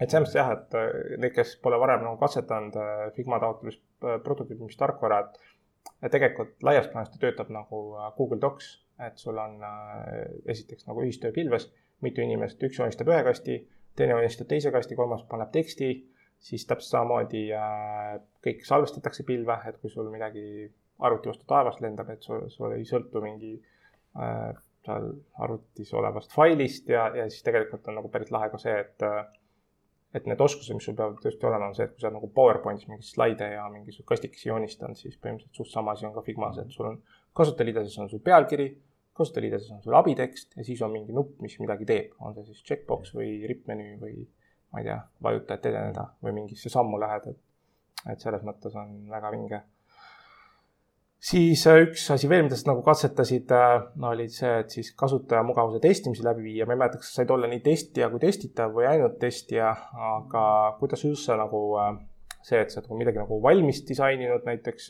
et 0.02 0.10
selles 0.10 0.28
mõttes 0.28 0.40
jah, 0.40 0.52
et 0.52 0.76
äh, 0.78 1.18
need, 1.22 1.34
kes 1.36 1.56
pole 1.64 1.78
varem 1.80 2.02
nagu 2.04 2.18
katsetanud 2.18 2.78
Figma 3.16 3.40
taotlus 3.40 3.78
prototüübimistarkvara, 4.00 5.20
et, 5.20 5.38
et 6.02 6.12
tegelikult 6.12 6.64
laias 6.66 6.90
plaanis 6.92 7.14
ta 7.14 7.22
töötab 7.22 7.52
nagu 7.54 7.84
Google 8.18 8.40
Docs, 8.42 8.72
et 9.00 9.18
sul 9.18 9.38
on 9.38 9.62
esiteks 10.50 10.88
nagu 10.88 11.06
ühistöö 11.06 11.32
pilves, 11.36 11.70
mitu 12.04 12.24
inimest, 12.24 12.62
üks 12.64 12.80
joonistab 12.80 13.10
ühe 13.12 13.22
kasti, 13.26 13.60
teine 13.98 14.18
joonistab 14.18 14.50
teise 14.50 14.72
kasti, 14.74 14.98
kolmas 15.00 15.24
paneb 15.30 15.52
teksti, 15.54 15.92
siis 16.44 16.66
täpselt 16.68 16.98
samamoodi 16.98 17.46
kõik 18.44 18.66
salvestatakse 18.68 19.26
pilve, 19.28 19.58
et 19.70 19.80
kui 19.82 19.92
sul 19.92 20.10
midagi 20.12 20.68
arvuti 21.04 21.32
vastu 21.32 21.48
taevast 21.50 21.82
lendab, 21.84 22.10
et 22.14 22.26
sul, 22.26 22.48
sul 22.54 22.76
ei 22.76 22.86
sõltu 22.88 23.22
mingi 23.24 23.56
äh, 24.20 24.52
seal 24.84 25.10
arvutis 25.46 25.94
olevast 25.96 26.34
failist 26.36 26.90
ja, 26.92 27.08
ja 27.16 27.30
siis 27.32 27.46
tegelikult 27.46 27.88
on 27.88 27.98
nagu 28.00 28.12
päris 28.12 28.32
lahe 28.36 28.52
ka 28.52 28.60
see, 28.62 28.76
et 28.84 29.08
et 30.14 30.28
need 30.30 30.42
oskused, 30.46 30.76
mis 30.78 30.86
sul 30.86 30.94
peavad 30.98 31.18
tõesti 31.24 31.48
olema, 31.50 31.72
on 31.72 31.74
see, 31.74 31.88
et 31.88 31.96
kui 31.96 32.04
sa 32.04 32.12
nagu 32.14 32.28
PowerPointis 32.36 32.86
mingeid 32.86 33.08
slaide 33.08 33.48
ja 33.56 33.64
mingisuguseid 33.74 34.10
kastikesi 34.12 34.50
joonistanud, 34.52 35.00
siis 35.00 35.16
põhimõtteliselt 35.18 35.58
suht 35.58 35.72
sama 35.72 35.96
asi 35.96 36.06
on 36.06 36.14
ka 36.14 36.22
Figmas, 36.28 36.60
et 36.62 36.70
sul 36.76 36.92
on 36.92 37.00
kasutajaliideses 37.34 37.98
on 38.04 38.12
sul 38.12 38.22
pealkiri, 38.22 38.68
kasutajaliideses 39.18 39.72
on 39.76 39.84
sul 39.84 39.98
abitekst 39.98 40.58
ja 40.58 40.66
siis 40.66 40.82
on 40.82 40.92
mingi 40.94 41.14
nupp, 41.16 41.38
mis 41.42 41.58
midagi 41.62 41.86
teeb, 41.90 42.16
on 42.20 42.36
see 42.38 42.48
siis 42.50 42.64
checkbox 42.66 43.14
või 43.18 43.36
rippmenüü 43.50 44.00
või 44.02 44.24
ma 44.74 44.82
ei 44.82 44.90
tea, 44.90 44.98
vajuta, 45.22 45.58
et 45.58 45.70
edeneda 45.70 46.08
või 46.24 46.40
mingisse 46.42 46.72
sammu 46.74 47.02
lähed, 47.02 47.30
et 47.34 47.42
et 48.12 48.20
selles 48.20 48.42
mõttes 48.44 48.74
on 48.76 48.90
väga 49.08 49.30
vinge 49.32 49.62
siis 51.24 51.64
äh, 51.68 51.80
üks 51.86 52.04
asi 52.12 52.28
veel, 52.30 52.46
mida 52.48 52.58
sa 52.60 52.70
nagu 52.72 52.84
katsetasid 52.86 53.52
äh, 53.56 53.76
no,, 53.96 54.12
oli 54.12 54.28
see, 54.32 54.52
et 54.64 54.74
siis 54.76 54.92
kasutajamugavuse 55.00 55.80
testimisi 55.84 56.26
läbi 56.26 56.44
viia. 56.50 56.68
ma 56.68 56.76
ei 56.76 56.82
mäleta, 56.82 57.00
kas 57.00 57.14
sa 57.14 57.22
said 57.22 57.32
olla 57.34 57.50
nii 57.52 57.62
testija 57.64 58.10
kui 58.12 58.22
testitav 58.24 58.74
või 58.76 58.90
ainult 58.90 59.20
testija, 59.22 59.72
aga 60.10 60.46
kuidas 60.82 61.06
üldse 61.08 61.38
nagu 61.40 61.64
äh, 61.80 61.94
see, 62.44 62.60
et 62.60 62.74
sa 62.74 62.82
oled 62.82 63.00
midagi 63.00 63.22
nagu 63.22 63.40
valmis 63.44 63.82
disaininud, 63.88 64.44
näiteks 64.48 64.90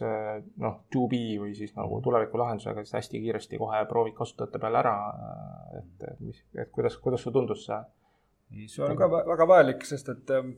noh, 0.63 0.79
to 0.93 1.05
be 1.12 1.22
või 1.41 1.53
siis 1.57 1.75
nagu 1.77 2.00
tulevikulahendusega, 2.05 2.83
siis 2.86 2.98
hästi 2.98 3.22
kiiresti 3.24 3.62
kohe 3.62 3.83
proovid 3.89 4.15
kasutajate 4.17 4.62
peale 4.62 4.81
ära. 4.81 4.95
et, 5.79 6.07
et 6.12 6.22
mis, 6.25 6.43
et 6.57 6.72
kuidas, 6.74 6.98
kuidas 7.03 7.22
sulle 7.22 7.39
tundus 7.39 7.67
see? 7.67 7.81
see 8.69 8.86
on 8.86 8.98
ka 8.98 9.10
väga 9.13 9.48
vajalik, 9.50 9.86
sest 9.86 10.10
et 10.13 10.33
ähm, 10.36 10.53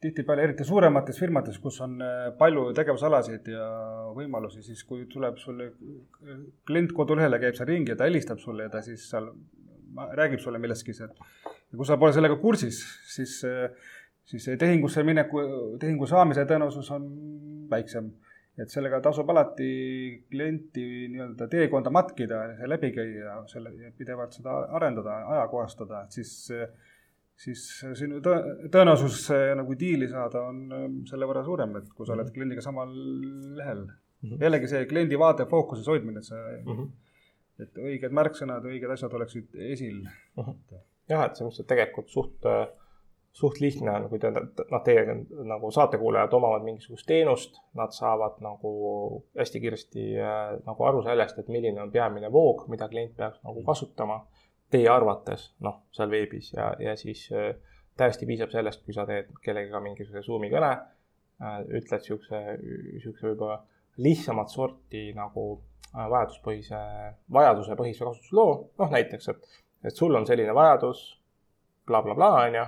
tihtipeale, 0.00 0.44
eriti 0.48 0.64
suuremates 0.64 1.18
firmades, 1.20 1.58
kus 1.62 1.80
on 1.84 2.00
äh, 2.04 2.26
palju 2.38 2.70
tegevusalasid 2.76 3.48
ja 3.52 3.68
võimalusi, 4.16 4.64
siis 4.64 4.82
kui 4.88 5.06
tuleb 5.12 5.38
sulle, 5.40 5.70
klient 6.68 6.92
kodulehele 6.96 7.40
käib 7.42 7.56
seal 7.58 7.68
ringi 7.70 7.94
ja 7.94 8.00
ta 8.00 8.08
helistab 8.08 8.40
sulle 8.42 8.68
ja 8.68 8.72
ta 8.72 8.84
siis 8.84 9.06
seal 9.12 9.30
räägib 10.16 10.40
sulle 10.40 10.60
millestki 10.62 10.94
seal. 10.96 11.12
ja 11.12 11.76
kui 11.76 11.86
sa 11.86 11.98
pole 12.00 12.14
sellega 12.16 12.36
kursis, 12.40 12.80
siis, 13.14 13.40
äh, 13.48 13.90
siis 14.30 14.46
tehingusse 14.58 15.02
mineku, 15.06 15.42
tehingu 15.82 16.06
saamise 16.06 16.46
tõenäosus 16.48 16.90
on 16.94 17.06
väiksem. 17.70 18.12
et 18.60 18.68
sellega 18.68 18.98
tasub 19.00 19.30
alati 19.32 19.66
klienti 20.28 21.08
nii-öelda 21.08 21.46
teekonda 21.48 21.90
matkida, 21.90 22.42
läbi 22.68 22.90
käia, 22.92 23.38
selle, 23.48 23.70
pidevalt 23.96 24.34
seda 24.36 24.56
arendada, 24.76 25.14
ajakohastada, 25.32 26.02
et 26.04 26.18
siis 26.18 26.32
äh, 26.52 26.68
siis 27.40 27.62
sinu 27.98 28.20
tõenäosus 28.20 29.28
nagu 29.58 29.76
diili 29.78 30.08
saada 30.10 30.42
on 30.50 30.60
ähm, 30.76 30.98
selle 31.08 31.28
võrra 31.28 31.44
suurem, 31.46 31.78
et 31.80 31.88
kui 31.94 32.06
sa 32.06 32.14
oled 32.16 32.26
mhm. 32.26 32.34
kliendiga 32.34 32.64
samal 32.64 32.90
lehel 33.56 33.84
mm. 33.86 34.26
-hmm. 34.26 34.42
jällegi 34.44 34.72
see 34.74 34.88
kliendi 34.90 35.18
vaate 35.18 35.46
fookuses 35.48 35.88
hoidmine, 35.88 36.20
et 36.20 36.28
sa 36.28 36.36
mm, 36.36 36.76
-hmm. 36.76 36.90
et 37.64 37.80
õiged 37.86 38.16
märksõnad, 38.20 38.68
õiged 38.74 38.92
asjad 38.96 39.16
oleksid 39.20 39.56
esil 39.70 40.02
mm. 40.02 40.44
-hmm. 40.44 40.84
jah, 41.08 41.24
et 41.24 41.40
mõttes, 41.40 41.62
et 41.64 41.70
tegelikult 41.72 42.12
suht, 42.12 42.50
suht 43.32 43.60
lihtne 43.60 43.92
on, 43.94 44.08
kui 44.10 44.18
te, 44.18 44.30
noh, 44.34 44.82
teie 44.84 45.04
nagu 45.46 45.70
saatekuulajad 45.74 46.32
omavad 46.34 46.64
mingisugust 46.66 47.06
teenust, 47.06 47.60
nad 47.78 47.94
saavad 47.94 48.40
nagu 48.44 48.72
hästi 49.38 49.62
kiiresti 49.62 50.06
äh, 50.18 50.44
nagu 50.66 50.86
aru 50.88 51.04
sellest, 51.06 51.38
et 51.38 51.50
milline 51.52 51.82
on 51.82 51.92
peamine 51.94 52.32
voog, 52.32 52.66
mida 52.72 52.88
klient 52.90 53.16
peaks 53.16 53.42
nagu 53.46 53.62
kasutama. 53.66 54.20
Teie 54.70 54.86
arvates, 54.90 55.48
noh, 55.66 55.80
seal 55.94 56.10
veebis 56.12 56.52
ja, 56.54 56.68
ja 56.78 56.94
siis 56.98 57.24
äh, 57.34 57.54
täiesti 57.98 58.26
piisab 58.26 58.52
sellest, 58.54 58.84
kui 58.86 58.94
sa 58.94 59.06
teed 59.06 59.32
kellegagi 59.42 59.82
mingisuguse 59.82 60.22
Zoomi 60.26 60.50
kõne 60.52 60.70
äh,, 60.74 61.56
ütled 61.66 61.98
niisuguse, 61.98 62.42
niisuguse 62.62 63.32
võib-olla 63.32 63.60
lihtsamat 64.00 64.52
sorti 64.52 65.10
nagu 65.16 65.48
vajaduspõhise, 65.90 66.78
vajadusepõhise 67.34 68.04
kasutusloo, 68.06 68.52
noh 68.78 68.92
näiteks, 68.94 69.32
et, 69.32 69.48
et 69.90 69.96
sul 69.96 70.14
on 70.14 70.26
selline 70.26 70.54
vajadus 70.54 71.00
bla, 71.86 71.98
bla, 71.98 72.14
blablabla, 72.14 72.44
on 72.46 72.58
ju, 72.60 72.66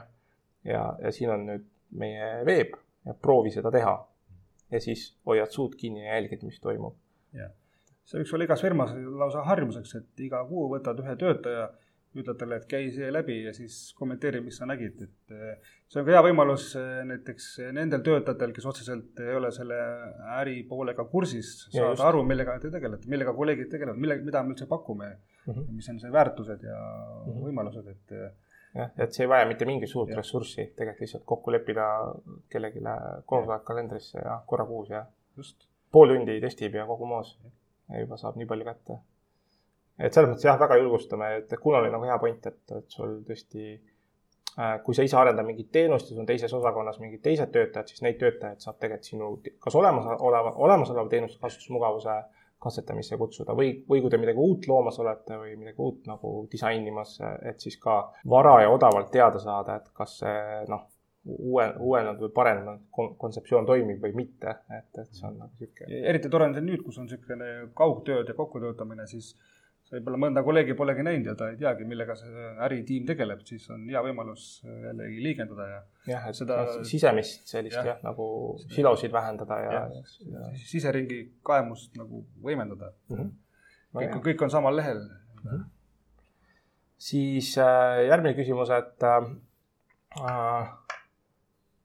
ja, 0.65 0.83
ja 1.03 1.13
siin 1.13 1.31
on 1.31 1.47
nüüd 1.51 1.69
meie 1.99 2.31
veeb 2.49 2.77
ja 3.07 3.15
proovi 3.15 3.51
seda 3.55 3.71
teha. 3.75 3.97
ja 4.73 4.81
siis 4.81 5.13
hoiad 5.27 5.51
suud 5.53 5.75
kinni 5.77 6.07
ja 6.07 6.15
jälgid, 6.15 6.45
mis 6.49 6.61
toimub. 6.61 6.97
jah, 7.37 7.53
see 8.05 8.23
võiks 8.23 8.35
olla 8.35 8.49
igas 8.49 8.63
firmas 8.65 8.95
lausa 8.97 9.45
harjumuseks, 9.49 9.95
et 10.01 10.27
iga 10.29 10.45
kuu 10.49 10.69
võtad 10.75 11.01
ühe 11.05 11.17
töötaja 11.17 11.71
ütled 12.13 12.37
talle, 12.37 12.59
et 12.61 12.67
käi 12.69 12.91
see 12.93 13.09
läbi 13.13 13.39
ja 13.47 13.55
siis 13.57 13.77
kommenteeri, 13.97 14.43
mis 14.45 14.59
sa 14.61 14.67
nägid, 14.69 14.99
et 15.07 15.33
eh, 15.33 15.71
see 15.89 16.01
on 16.01 16.07
ka 16.07 16.13
hea 16.13 16.23
võimalus 16.27 16.67
eh, 16.77 17.01
näiteks 17.09 17.47
nendel 17.73 18.05
töötajatel, 18.05 18.53
kes 18.57 18.67
otseselt 18.69 19.23
ei 19.25 19.37
ole 19.39 19.49
selle 19.55 19.79
äripoolega 20.37 21.07
kursis, 21.09 21.55
saada 21.73 22.11
aru, 22.11 22.21
millega 22.29 22.59
te 22.61 22.73
tegelete, 22.75 23.09
millega 23.13 23.33
kolleegid 23.37 23.71
tegelevad, 23.73 24.01
millega, 24.05 24.27
mida 24.29 24.45
me 24.45 24.53
üldse 24.53 24.69
pakume 24.69 25.09
mm, 25.09 25.55
-hmm. 25.55 25.71
mis 25.79 25.89
on 25.89 26.01
see 26.03 26.13
väärtused 26.13 26.69
ja 26.69 26.77
mm 26.77 27.31
-hmm. 27.33 27.47
võimalused, 27.49 27.89
et 27.95 28.17
eh, 28.19 28.52
jah, 28.75 28.91
et 28.99 29.13
see 29.13 29.27
ei 29.27 29.31
vaja 29.31 29.47
mitte 29.49 29.69
mingit 29.69 29.91
suurt 29.91 30.11
ja. 30.13 30.17
ressurssi, 30.21 30.73
tegelikult 30.77 31.07
lihtsalt 31.07 31.25
kokku 31.29 31.53
leppida 31.53 31.87
kellelegi 32.51 32.85
koosolek 33.27 33.65
kalendrisse 33.69 34.19
ja 34.25 34.41
korra 34.47 34.67
kuus 34.67 34.91
ja 34.91 35.05
just 35.37 35.69
pool 35.93 36.15
tundi 36.15 36.41
testib 36.41 36.75
ja 36.75 36.87
kogu 36.87 37.07
moos. 37.07 37.39
ja 37.93 38.01
juba 38.01 38.17
saab 38.17 38.37
nii 38.41 38.49
palju 38.49 38.65
kätte 38.65 38.99
et 39.99 40.15
selles 40.15 40.31
mõttes 40.33 40.47
jah, 40.47 40.59
väga 40.61 40.79
julgustame, 40.81 41.31
et 41.43 41.57
kuna 41.61 41.81
oli 41.83 41.91
nagu 41.93 42.07
hea 42.09 42.19
point, 42.23 42.47
et, 42.49 42.61
et 42.79 42.95
sul 42.97 43.19
tõesti 43.27 43.67
äh, 43.73 44.77
kui 44.85 44.97
sa 44.97 45.05
ise 45.07 45.19
arendad 45.19 45.47
mingit 45.47 45.71
teenust 45.75 46.09
ja 46.09 46.15
sul 46.15 46.25
on 46.25 46.31
teises 46.31 46.55
osakonnas 46.57 47.01
mingid 47.03 47.23
teised 47.25 47.53
töötajad, 47.55 47.91
siis 47.91 48.05
neid 48.07 48.19
töötajaid 48.21 48.65
saab 48.65 48.79
tegelikult 48.81 49.11
sinu 49.11 49.31
kas 49.63 49.77
olemasoleva, 49.79 50.55
olemasoleva 50.67 51.13
teenuse 51.13 51.41
kasutusmugavuse 51.43 52.17
katsetamisse 52.63 53.19
kutsuda 53.21 53.57
või, 53.59 53.75
või 53.89 54.03
kui 54.05 54.11
te 54.13 54.21
midagi 54.23 54.39
uut 54.39 54.69
loomas 54.71 54.99
olete 55.03 55.39
või 55.41 55.57
midagi 55.59 55.83
uut 55.83 56.07
nagu 56.11 56.35
disainimas, 56.53 57.19
et 57.49 57.61
siis 57.61 57.79
ka 57.83 57.99
vara 58.31 58.61
ja 58.63 58.71
odavalt 58.71 59.11
teada 59.15 59.43
saada, 59.43 59.81
et 59.81 59.91
kas 59.97 60.19
see 60.23 60.65
noh, 60.71 60.87
uue, 61.27 61.67
uuenenud 61.79 62.21
või 62.25 62.33
parenenud 62.35 62.85
kontseptsioon 63.19 63.67
toimib 63.67 64.03
või 64.03 64.15
mitte, 64.23 64.57
et, 64.79 64.91
et 64.99 65.11
see 65.15 65.27
on 65.29 65.39
nagu 65.45 65.53
niisugune. 65.61 66.03
eriti 66.11 66.31
tore 66.33 66.49
on 66.49 66.57
see 66.57 66.67
nüüd, 66.67 66.83
kus 66.87 66.99
on 66.99 67.09
niisugune 67.09 67.51
kaugtööd 67.79 68.31
ja 68.31 68.39
kokkutöötamine, 68.39 69.07
siis 69.11 69.33
võib-olla 69.93 70.21
mõnda 70.25 70.43
kolleegi 70.45 70.75
polegi 70.77 71.05
näinud 71.05 71.29
ja 71.29 71.35
ta 71.39 71.51
ei 71.53 71.59
teagi, 71.61 71.85
millega 71.89 72.15
see 72.17 72.47
äritiim 72.67 73.05
tegeleb, 73.09 73.43
siis 73.49 73.67
on 73.75 73.85
hea 73.91 74.01
võimalus 74.05 74.47
jällegi 74.65 75.21
liigendada 75.27 75.67
ja. 75.69 75.81
jah, 76.09 76.29
et 76.31 76.39
seda 76.39 76.59
sisemist 76.89 77.53
sellist 77.53 77.77
jah 77.77 77.91
ja, 77.93 77.97
nagu 78.07 78.27
silosid 78.73 79.13
vähendada 79.13 79.61
ja, 79.61 79.75
ja, 79.75 80.05
ja. 80.33 80.49
siseringi 80.69 81.21
kaemust 81.47 81.97
nagu 82.01 82.25
võimendada 82.45 82.93
mm. 83.11 83.19
-hmm. 83.19 83.31
kõik, 84.01 84.19
kõik 84.31 84.47
on 84.49 84.55
samal 84.57 84.77
lehel 84.81 85.05
mm. 85.05 85.45
-hmm. 85.45 85.65
siis 87.11 87.53
äh, 87.59 88.07
järgmine 88.09 88.35
küsimus, 88.39 88.73
et 88.73 89.09
äh, 89.09 90.73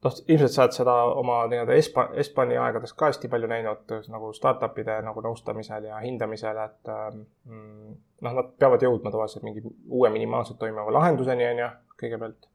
noh, 0.04 0.18
ilmselt 0.28 0.54
sa 0.54 0.64
oled 0.64 0.76
seda 0.76 0.96
oma 1.20 1.38
nii-öelda 1.50 1.76
Espa-, 1.78 2.08
Espani 2.22 2.58
aegades 2.60 2.94
ka 2.98 3.08
hästi 3.10 3.30
palju 3.32 3.50
näinud 3.50 3.94
nagu 4.12 4.30
startup'ide 4.36 5.00
nagu 5.06 5.22
nõustamisel 5.24 5.88
ja 5.90 5.98
hindamisel, 6.04 6.60
et 6.64 6.92
mm, 6.92 7.96
noh, 8.26 8.36
nad 8.40 8.52
peavad 8.60 8.84
jõudma 8.86 9.12
tavaliselt 9.14 9.46
mingi 9.46 9.64
uue 9.64 10.12
minimaalselt 10.14 10.60
toimiva 10.62 10.94
lahenduseni, 10.94 11.48
on 11.50 11.64
ju, 11.64 11.72
kõigepealt. 12.04 12.48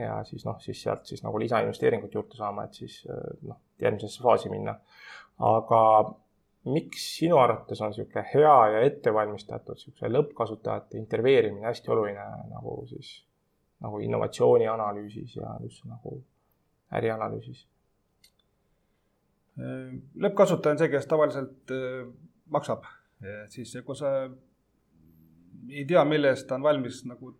ja 0.00 0.22
siis 0.24 0.46
noh, 0.48 0.56
siis 0.64 0.80
sealt 0.82 1.06
siis 1.06 1.24
nagu 1.24 1.38
lisainvesteeringut 1.42 2.14
juurde 2.14 2.40
saama, 2.40 2.64
et 2.64 2.80
siis 2.80 3.02
noh, 3.42 3.60
järgmisesse 3.82 4.24
faasi 4.24 4.52
minna. 4.52 4.78
aga 5.42 5.82
miks 6.72 7.04
sinu 7.18 7.38
arvates 7.42 7.80
on 7.82 7.90
niisugune 7.90 8.24
hea 8.32 8.56
ja 8.72 8.82
ettevalmistatud 8.86 9.76
niisuguse 9.76 10.08
lõppkasutajate 10.08 11.00
intervjueerimine 11.00 11.66
hästi 11.66 11.90
oluline 11.90 12.26
nagu 12.52 12.76
siis 12.88 13.16
nagu 13.82 13.98
innovatsiooni 13.98 14.68
analüüsis 14.70 15.34
ja 15.36 15.56
üldse 15.60 15.88
nagu 15.90 16.20
ärianalüüsis? 16.98 17.66
lõppkasutaja 20.22 20.72
on 20.72 20.78
see, 20.80 20.88
kes 20.88 21.06
tavaliselt 21.10 21.72
äh, 21.76 22.06
maksab, 22.52 22.86
siis 23.52 23.74
kui 23.86 23.96
sa 23.96 24.12
ei 25.68 25.84
tea, 25.88 26.04
mille 26.08 26.32
eest 26.32 26.48
ta 26.48 26.56
on 26.56 26.64
valmis 26.64 27.02
nagu 27.08 27.34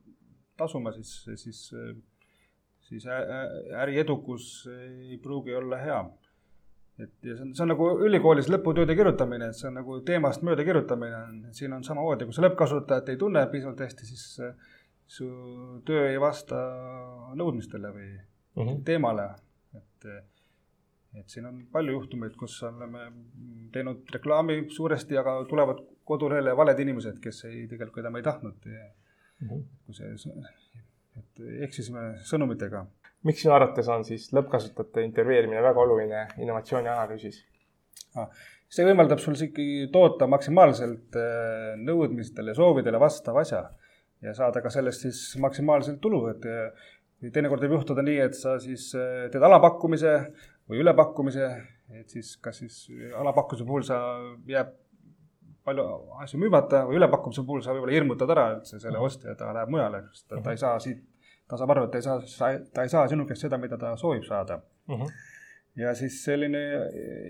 tasuma, 0.60 0.92
siis, 0.92 1.12
siis, 1.40 1.62
siis 2.88 3.06
äri 3.08 3.98
edukus 4.02 4.66
ei 4.72 5.18
pruugi 5.22 5.54
olla 5.56 5.80
hea. 5.80 6.02
et 7.02 7.24
ja 7.24 7.34
see 7.34 7.46
on, 7.46 7.54
see 7.56 7.64
on 7.64 7.72
nagu 7.72 7.86
ülikoolis 8.06 8.50
lõputööde 8.52 8.94
kirjutamine, 8.94 9.48
et 9.48 9.58
see 9.58 9.70
on 9.70 9.78
nagu 9.80 9.96
teemast 10.06 10.44
mööda 10.46 10.64
kirjutamine, 10.68 11.22
siin 11.56 11.72
on 11.72 11.84
samamoodi, 11.84 12.28
kui 12.28 12.36
sa 12.36 12.44
lõppkasutajat 12.44 13.08
ei 13.08 13.18
tunne 13.18 13.46
piisavalt 13.50 13.80
hästi, 13.82 14.06
siis 14.06 14.26
su 15.16 15.30
töö 15.88 16.04
ei 16.10 16.20
vasta 16.20 16.60
nõudmistele 17.40 17.90
või 17.96 18.10
mm 18.56 18.62
-hmm. 18.62 18.84
teemale, 18.84 19.28
et 19.74 20.06
et 21.20 21.28
siin 21.28 21.46
on 21.46 21.58
palju 21.72 21.92
juhtumeid, 21.92 22.36
kus 22.40 22.62
oleme 22.62 23.06
teinud 23.72 24.08
reklaami 24.14 24.64
suuresti, 24.72 25.18
aga 25.20 25.44
tulevad 25.48 25.82
kodulehele 26.08 26.56
valed 26.56 26.78
inimesed, 26.84 27.18
kes 27.22 27.44
ei, 27.50 27.66
tegelikult, 27.68 28.00
keda 28.00 28.10
me 28.10 28.22
ei 28.22 28.26
tahtnud 28.28 28.66
mm. 28.66 29.48
-hmm. 29.48 29.62
kui 29.86 29.94
see, 29.94 30.32
et 31.20 31.44
eksisime 31.68 32.06
sõnumitega. 32.28 32.86
miks 33.22 33.42
sinu 33.42 33.54
arvates 33.54 33.88
on 33.88 34.04
siis 34.04 34.32
lõppkasutajate 34.32 35.04
intervjueerimine 35.04 35.62
väga 35.62 35.80
oluline 35.80 36.26
innovatsiooni 36.38 36.88
analüüsis 36.88 37.44
ah,? 38.16 38.28
see 38.72 38.86
võimaldab 38.88 39.20
sul 39.20 39.36
ikkagi 39.36 39.88
toota 39.92 40.26
maksimaalselt 40.26 41.16
äh, 41.20 41.76
nõudmistele 41.76 42.54
soovidele 42.54 42.98
vastav 43.00 43.36
asja 43.36 43.62
ja 44.22 44.34
saada 44.34 44.62
ka 44.64 44.70
sellest 44.70 45.04
siis 45.06 45.20
maksimaalselt 45.42 46.00
tulu, 46.00 46.26
et 46.30 46.44
teinekord 47.30 47.62
võib 47.62 47.78
juhtuda 47.78 48.02
nii, 48.02 48.18
et 48.26 48.34
sa 48.34 48.56
siis 48.62 48.88
äh, 48.98 49.28
teed 49.30 49.44
alapakkumise 49.46 50.14
või 50.70 50.82
ülepakkumise, 50.82 51.50
et 52.00 52.08
siis 52.10 52.36
kas 52.42 52.62
siis 52.62 52.86
alapakkumise 53.18 53.66
puhul 53.68 53.84
sa 53.86 54.00
jääb 54.48 54.72
palju 55.66 55.84
asju 56.22 56.40
müümata 56.42 56.82
või 56.88 56.98
ülepakkumise 56.98 57.44
puhul 57.46 57.62
sa 57.62 57.74
võib-olla 57.74 57.94
hirmutad 57.94 58.30
ära 58.34 58.48
üldse 58.56 58.80
selle 58.82 58.98
ostja, 59.02 59.36
ta 59.38 59.52
läheb 59.54 59.70
mujale, 59.70 60.02
sest 60.10 60.26
ta, 60.30 60.40
ta 60.42 60.54
ei 60.54 60.60
saa 60.60 60.80
siit, 60.82 61.04
ta 61.48 61.58
saab 61.60 61.74
aru, 61.74 61.86
et 61.86 61.94
ta 61.94 62.00
ei 62.00 62.06
saa, 62.06 62.56
ta 62.74 62.86
ei 62.86 62.90
saa 62.92 63.04
sinu 63.10 63.26
käest 63.28 63.46
seda, 63.46 63.60
mida 63.62 63.78
ta 63.78 63.94
soovib 64.00 64.26
saada 64.26 64.58
uh. 64.58 64.96
Mhm. 64.96 65.02
-huh. 65.02 65.30
ja 65.84 65.94
siis 65.94 66.18
selline, 66.24 66.62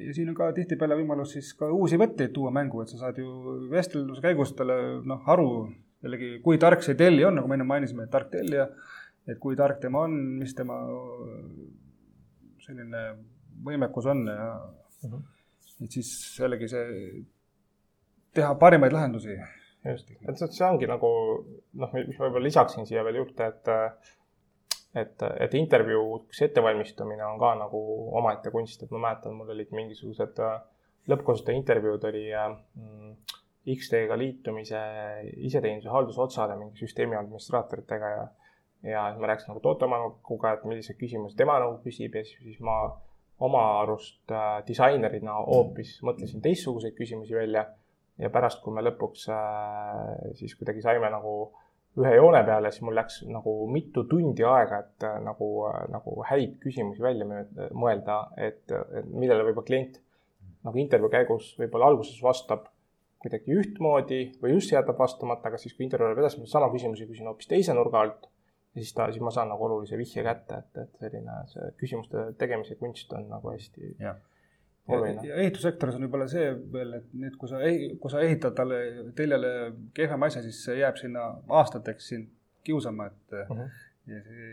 ja 0.06 0.14
siin 0.14 0.32
on 0.32 0.38
ka 0.38 0.52
tihtipeale 0.56 0.96
võimalus 1.02 1.36
siis 1.36 1.52
ka 1.54 1.68
uusi 1.68 2.00
võtteid 2.00 2.32
tuua 2.32 2.50
mängu, 2.50 2.82
et 2.82 2.88
sa 2.88 3.04
saad 3.04 3.18
ju 3.18 3.68
vestluse 3.70 4.22
käigus 4.24 4.56
talle 4.56 4.78
noh, 5.04 5.28
aru 5.28 5.48
jällegi, 6.02 6.38
kui 6.42 6.58
tark 6.58 6.82
see 6.82 6.94
tellija 6.98 7.28
on, 7.28 7.38
nagu 7.38 7.48
me 7.48 7.54
enne 7.58 7.68
mainisime, 7.68 8.06
tark 8.10 8.30
tellija, 8.30 8.68
et 9.28 9.38
kui 9.42 9.56
tark 9.58 9.80
tema 9.82 10.06
on, 10.06 10.16
mis 10.40 10.54
tema 10.58 10.78
selline 12.62 13.02
võimekus 13.66 14.08
on 14.10 14.24
ja 14.26 14.48
mhm. 15.04 15.12
-huh. 15.12 15.84
et 15.84 15.98
siis 15.98 16.38
jällegi 16.40 16.68
see, 16.68 16.86
teha 18.34 18.54
parimaid 18.54 18.92
lahendusi. 18.92 19.36
just, 19.84 20.10
et 20.28 20.38
see 20.38 20.66
ongi 20.66 20.86
nagu 20.86 21.08
noh, 21.74 21.94
mis 21.94 22.18
ma 22.18 22.26
võib-olla 22.26 22.48
lisaksin 22.48 22.86
siia 22.86 23.04
veel 23.04 23.22
juurde, 23.22 23.46
et 23.46 23.72
et, 24.94 25.22
et 25.40 25.54
intervjuuks 25.54 26.42
ettevalmistumine 26.42 27.24
on 27.24 27.38
ka 27.40 27.54
nagu 27.56 27.80
omaette 28.18 28.50
kunst, 28.50 28.82
et 28.82 28.90
ma 28.90 28.98
mäletan, 29.06 29.34
mul 29.34 29.54
olid 29.54 29.70
mingisugused 29.72 30.42
lõppkasutaja 31.08 31.58
intervjuud 31.58 32.04
oli 32.10 32.26
mm, 32.30 33.14
X-teega 33.76 34.18
liitumise 34.18 34.78
iseteeninduse 35.48 35.90
haldusotsale 35.90 36.56
mingi 36.58 36.82
süsteemi 36.82 37.16
administraatoritega 37.18 38.10
ja 38.16 38.28
ja 38.82 39.06
siis 39.10 39.20
ma 39.20 39.30
rääkisin 39.30 39.52
nagu 39.52 39.62
tooteomanikuga, 39.62 40.52
et 40.56 40.64
milliseid 40.66 40.98
küsimusi 40.98 41.38
tema 41.38 41.58
nagu 41.62 41.78
küsib 41.84 42.16
ja 42.18 42.24
siis, 42.26 42.42
siis 42.42 42.60
ma 42.64 42.76
oma 43.42 43.62
arust 43.82 44.30
äh, 44.34 44.60
disainerina 44.66 45.38
hoopis 45.46 45.96
mõtlesin 46.06 46.42
teistsuguseid 46.44 46.96
küsimusi 46.98 47.34
välja. 47.34 47.66
ja 48.18 48.28
pärast, 48.30 48.60
kui 48.62 48.74
me 48.74 48.82
lõpuks 48.84 49.24
äh, 49.32 50.32
siis 50.38 50.54
kuidagi 50.58 50.82
saime 50.84 51.08
nagu 51.10 51.32
ühe 51.98 52.12
joone 52.16 52.42
peale, 52.44 52.70
siis 52.72 52.84
mul 52.86 52.96
läks 52.96 53.22
nagu 53.28 53.54
mitu 53.72 54.04
tundi 54.08 54.44
aega, 54.48 54.82
et 54.84 55.06
äh, 55.08 55.18
nagu 55.24 55.48
äh,, 55.68 55.86
nagu 55.92 56.18
häid 56.28 56.58
küsimusi 56.62 57.02
välja 57.02 57.26
mõelda, 57.72 58.20
et, 58.36 58.64
et 58.70 59.08
millele 59.08 59.46
võib-olla 59.48 59.68
klient 59.70 59.98
nagu 60.62 60.78
intervjuu 60.78 61.10
käigus 61.12 61.54
võib-olla 61.58 61.90
alguses 61.90 62.20
vastab 62.22 62.68
kuidagi 63.22 63.54
ühtmoodi 63.54 64.22
või 64.42 64.56
just 64.56 64.72
jätab 64.74 64.98
vastamata, 64.98 65.48
aga 65.48 65.58
siis, 65.58 65.74
kui 65.76 65.86
intervjuu 65.86 66.10
läheb 66.10 66.22
edasi, 66.24 66.40
ma 66.42 66.50
sama 66.50 66.70
küsimusi 66.72 67.06
küsin 67.06 67.30
hoopis 67.30 67.50
teise 67.50 67.74
nurga 67.74 68.02
alt 68.02 68.31
ja 68.74 68.80
siis 68.80 68.92
ta, 68.96 69.08
siis 69.12 69.22
ma 69.24 69.30
saan 69.34 69.50
nagu 69.52 69.64
olulise 69.68 69.98
vihje 70.00 70.24
kätte, 70.24 70.60
et, 70.62 70.82
et 70.84 71.00
selline 71.04 71.38
see 71.50 71.72
küsimuste 71.80 72.26
tegemise 72.40 72.76
kunst 72.80 73.12
on 73.16 73.26
nagu 73.30 73.52
hästi 73.52 73.94
ja. 74.00 74.14
oluline. 74.88 75.26
ja 75.28 75.40
ehitussektoris 75.44 75.98
on 75.98 76.06
võib-olla 76.06 76.28
see 76.32 76.50
veel, 76.72 76.98
et 77.00 77.14
nüüd, 77.14 77.36
kui 77.40 77.50
sa, 77.50 77.60
kui 78.00 78.12
sa 78.12 78.22
ehitad 78.24 78.56
talle, 78.56 78.82
teljele 79.18 79.54
kehvema 79.96 80.30
asja, 80.30 80.44
siis 80.46 80.62
see 80.66 80.78
jääb 80.80 81.00
sinna 81.00 81.28
aastateks 81.60 82.12
sind 82.14 82.30
kiusama, 82.64 83.10
et 83.12 83.40
mhm. 83.46 83.64
-huh. 83.64 83.88
Ja 84.06 84.18
see, 84.18 84.46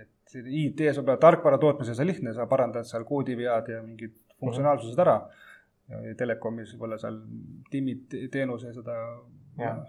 et 0.00 0.30
see 0.32 0.42
IT-s 0.64 0.96
võib-olla 0.96 1.20
tarkvara 1.20 1.58
tootmises 1.60 1.98
on 2.00 2.06
lihtne, 2.08 2.32
sa 2.32 2.46
parandad 2.48 2.86
seal 2.88 3.02
koodivead 3.04 3.66
ja 3.68 3.82
mingid 3.84 4.14
funktsionaalsused 4.40 5.02
ära 5.04 5.18
telekomis 6.16 6.72
võib-olla 6.72 6.96
seal 7.00 7.18
timmid 7.70 8.14
teenuse 8.32 8.72
seda 8.72 8.94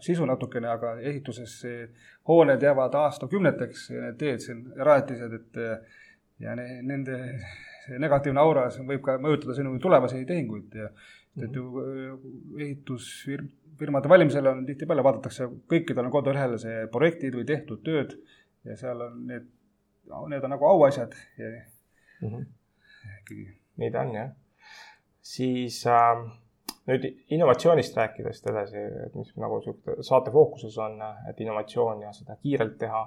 sisu 0.01 0.25
natukene, 0.29 0.67
aga 0.69 0.95
ehituses 1.01 1.61
hooned 2.27 2.61
jäävad 2.61 2.93
aastakümneteks, 2.99 3.89
need 3.95 4.17
teed 4.19 4.43
siin, 4.43 4.65
rajatised, 4.77 5.33
et 5.33 5.61
ja 6.39 6.55
ne, 6.55 6.81
nende 6.85 7.19
negatiivne 8.01 8.41
aura 8.41 8.65
võib 8.87 9.03
ka 9.05 9.17
mõjutada 9.21 9.55
sinu 9.57 9.75
tulevasi 9.81 10.23
tehinguid 10.27 10.77
ja 10.79 10.89
et 11.43 11.55
ju 11.55 11.65
mhm. 11.67 12.61
ehitusfirmade 12.63 14.09
valimisel 14.09 14.47
on 14.51 14.63
tihtipeale 14.67 15.03
vaadatakse 15.03 15.49
kõikidel 15.71 16.07
on 16.07 16.13
kodulehel 16.13 16.57
see 16.61 16.85
projektid 16.91 17.35
või 17.35 17.47
tehtud 17.49 17.83
tööd 17.85 18.15
ja 18.65 18.77
seal 18.79 19.03
on 19.05 19.19
need, 19.29 19.49
need 20.31 20.47
on 20.47 20.55
nagu 20.55 20.69
auasjad 20.69 21.13
ja 21.37 21.51
mm 21.51 22.29
-hmm. 22.29 22.47
ikkagi. 23.19 23.45
nii 23.77 23.91
ta 23.91 24.01
on 24.01 24.15
jah. 24.15 24.31
siis 25.21 25.83
äh 25.87 26.44
nüüd 26.89 27.05
innovatsioonist 27.33 27.97
rääkides 27.97 28.43
edasi, 28.51 28.81
et 29.07 29.15
mis 29.17 29.31
nagu 29.41 29.59
sihuke 29.63 29.97
saate 30.05 30.33
fookuses 30.33 30.77
on, 30.81 30.99
et 31.29 31.39
innovatsioon 31.41 32.03
ja 32.05 32.13
seda 32.15 32.37
kiirelt 32.41 32.77
teha. 32.81 33.05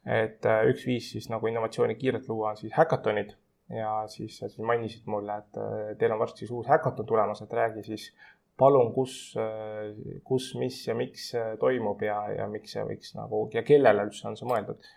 et 0.00 0.46
äh, 0.48 0.62
üks 0.70 0.86
viis 0.88 1.10
siis 1.12 1.26
nagu 1.28 1.44
innovatsiooni 1.50 1.94
kiirelt 2.00 2.28
luua 2.30 2.54
on 2.54 2.56
siis 2.56 2.72
häkatonid 2.72 3.34
ja 3.76 3.90
siis, 4.08 4.38
siis 4.38 4.62
mainisid 4.64 5.04
mulle, 5.12 5.34
et 5.42 5.58
äh, 5.60 5.90
teil 6.00 6.14
on 6.14 6.22
varsti 6.22 6.46
siis 6.46 6.54
uus 6.56 6.70
häkaton 6.72 7.06
tulemas, 7.06 7.42
et 7.44 7.52
räägi 7.52 7.82
siis 7.84 8.06
palun, 8.58 8.94
kus, 8.94 9.34
äh, 9.36 9.90
kus, 10.24 10.54
mis 10.56 10.78
ja 10.86 10.96
miks 10.96 11.34
toimub 11.60 12.00
ja, 12.02 12.16
ja 12.32 12.48
miks 12.48 12.72
see 12.72 12.86
võiks 12.88 13.12
nagu 13.18 13.42
ja 13.52 13.62
kellele 13.66 14.08
üldse 14.08 14.30
on 14.30 14.40
see 14.40 14.48
mõeldud? 14.48 14.88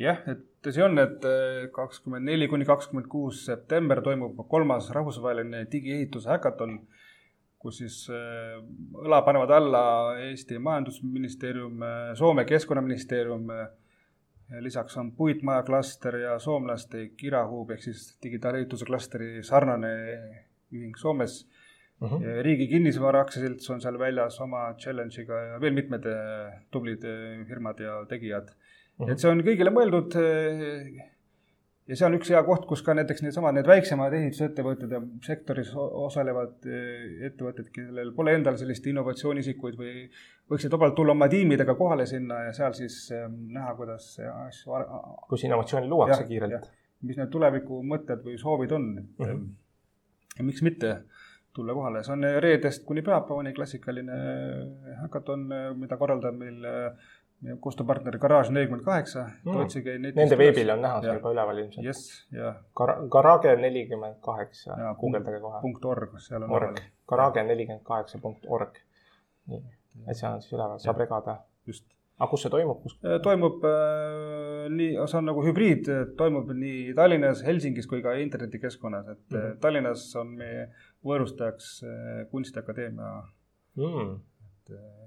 jah, 0.00 0.24
et 0.32 0.46
tõsi 0.64 0.86
on, 0.86 0.96
et 1.02 1.28
kakskümmend 1.76 2.30
neli 2.30 2.48
kuni 2.48 2.64
kakskümmend 2.68 3.10
kuus 3.12 3.44
september 3.50 4.00
toimub 4.06 4.46
kolmas 4.48 4.88
rahvusvaheline 4.96 5.66
digiehituse 5.72 6.32
häkaton 6.38 6.78
kus 7.62 7.80
siis 7.80 7.96
äh, 8.12 8.56
õla 9.02 9.22
panevad 9.26 9.52
alla 9.56 9.82
Eesti 10.26 10.60
Majandusministeerium, 10.62 11.82
äh, 11.82 12.12
Soome 12.18 12.44
Keskkonnaministeerium, 12.48 13.50
äh, 13.50 14.60
lisaks 14.62 14.96
on 15.00 15.10
puitmaja 15.16 15.64
klaster 15.66 16.20
ja 16.22 16.36
soomlaste 16.38 17.08
Kirahuub 17.18 17.72
ehk 17.74 17.82
siis 17.88 18.12
digitaalehituse 18.22 18.86
klastri 18.86 19.30
sarnane 19.46 19.90
ühing 20.70 20.94
Soomes 21.00 21.40
uh. 22.00 22.12
-huh. 22.12 22.42
riigi 22.46 22.68
kinnisvara 22.70 23.24
aktsiaselts 23.24 23.70
on 23.74 23.82
seal 23.82 23.98
väljas 23.98 24.38
oma 24.40 24.68
challenge'iga 24.78 25.40
ja 25.48 25.60
veel 25.60 25.74
mitmed 25.74 26.06
tublid 26.70 27.02
firmad 27.48 27.82
ja 27.82 27.96
tegijad 28.06 28.52
uh. 28.52 29.06
-huh. 29.06 29.12
et 29.12 29.18
see 29.18 29.30
on 29.30 29.42
kõigile 29.42 29.74
mõeldud 29.74 30.14
ja 31.86 31.96
see 31.96 32.06
on 32.08 32.16
üks 32.18 32.30
hea 32.32 32.40
koht, 32.46 32.64
kus 32.68 32.82
ka 32.86 32.94
näiteks 32.98 33.22
needsamad, 33.22 33.54
need 33.56 33.68
väiksemad 33.70 34.14
ehitusettevõtted 34.18 34.94
ja 34.96 35.00
sektoris 35.26 35.72
osalevad 35.76 36.66
eh, 36.70 37.26
ettevõtted, 37.28 37.68
kellel 37.74 38.10
pole 38.16 38.34
endal 38.38 38.58
sellist 38.60 38.86
innovatsiooniisikuid 38.90 39.78
või 39.78 39.92
võiksid 40.50 40.74
vabalt 40.74 40.96
tulla 40.98 41.14
oma 41.14 41.28
tiimidega 41.30 41.76
kohale 41.78 42.08
sinna 42.10 42.42
ja 42.48 42.56
seal 42.56 42.74
siis 42.78 42.98
eh, 43.14 43.28
näha, 43.30 43.76
kuidas 43.78 44.08
asju. 44.32 44.80
kus 45.30 45.46
innovatsiooni 45.46 45.90
luuakse 45.90 46.24
ja, 46.24 46.30
kiirelt. 46.32 46.72
mis 47.06 47.20
need 47.20 47.30
tulevikumõtted 47.30 48.26
või 48.26 48.40
soovid 48.40 48.74
on, 48.74 48.90
et 48.98 49.22
mm 49.22 49.30
-hmm. 49.30 49.46
ja 50.38 50.50
miks 50.50 50.62
mitte 50.66 50.96
tulla 51.56 51.72
kohale, 51.72 52.02
see 52.04 52.12
on 52.12 52.26
reedest 52.42 52.82
kuni 52.84 53.02
pühapäevani 53.02 53.54
klassikaline 53.56 54.16
hakaton, 55.00 55.46
mida 55.78 55.96
korraldab 55.96 56.34
meil 56.36 56.58
meie 56.60 56.82
koostööpartner 57.60 58.16
Garage 58.20 58.52
nelikümmend 58.54 58.84
kaheksa, 58.86 59.26
otsige 59.52 59.96
netist. 60.00 60.18
Nende 60.18 60.38
veebil 60.40 60.70
on 60.72 60.80
näha 60.84 61.00
see 61.04 61.16
juba 61.18 61.32
üleval 61.34 61.58
ilmselt. 61.62 61.84
jess, 61.84 62.12
jah. 62.32 62.60
Garage 63.12 63.52
nelikümmend 63.60 64.20
kaheksa, 64.24 64.76
guugeldage 65.00 65.40
kohe. 65.42 65.60
punkt 65.64 65.84
org, 65.84 66.14
seal 66.24 66.46
on 66.46 66.54
org. 66.56 66.80
Garage 67.08 67.44
nelikümmend 67.44 67.84
kaheksa 67.86 68.20
punkt 68.22 68.48
org. 68.48 68.80
nii, 69.52 69.60
et 70.06 70.16
seal 70.16 70.32
on 70.32 70.42
siis 70.44 70.56
üleval, 70.56 70.80
saab 70.82 71.02
regada. 71.04 71.38
just. 71.68 71.84
aga 72.16 72.30
kus 72.32 72.46
see 72.46 72.52
toimub, 72.54 72.80
kus? 72.82 72.96
Äh, 73.04 73.18
toimub 73.24 73.66
äh, 73.68 74.70
nii, 74.72 74.94
see 75.04 75.18
on 75.20 75.28
nagu 75.28 75.44
hübriid, 75.44 75.90
toimub 76.16 76.54
nii 76.56 76.94
Tallinnas, 76.96 77.42
Helsingis 77.44 77.88
kui 77.90 78.00
ka 78.02 78.16
internetikeskkonnas, 78.22 79.10
et 79.12 79.20
mm 79.28 79.36
-hmm. 79.36 79.58
Tallinnas 79.60 80.08
on 80.16 80.32
meie 80.40 80.70
võõrustajaks 81.04 81.68
äh, 81.84 82.24
Kunstiakadeemia 82.32 83.12
mm 83.76 84.16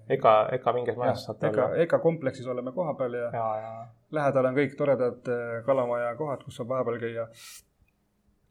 ega, 0.09 0.33
ega 0.55 0.73
mingis 0.73 0.97
majas 0.99 1.25
saate 1.27 1.51
ega, 1.51 1.69
ega 1.85 1.99
kompleksis 2.03 2.47
oleme 2.47 2.73
kohapeal 2.75 3.17
ja, 3.19 3.29
ja, 3.33 3.47
ja 3.63 3.71
lähedal 4.19 4.49
on 4.49 4.57
kõik 4.57 4.75
toredad 4.79 5.31
kalamaja 5.65 6.15
kohad, 6.19 6.43
kus 6.45 6.59
saab 6.59 6.73
vahepeal 6.73 6.99
käia 7.01 7.27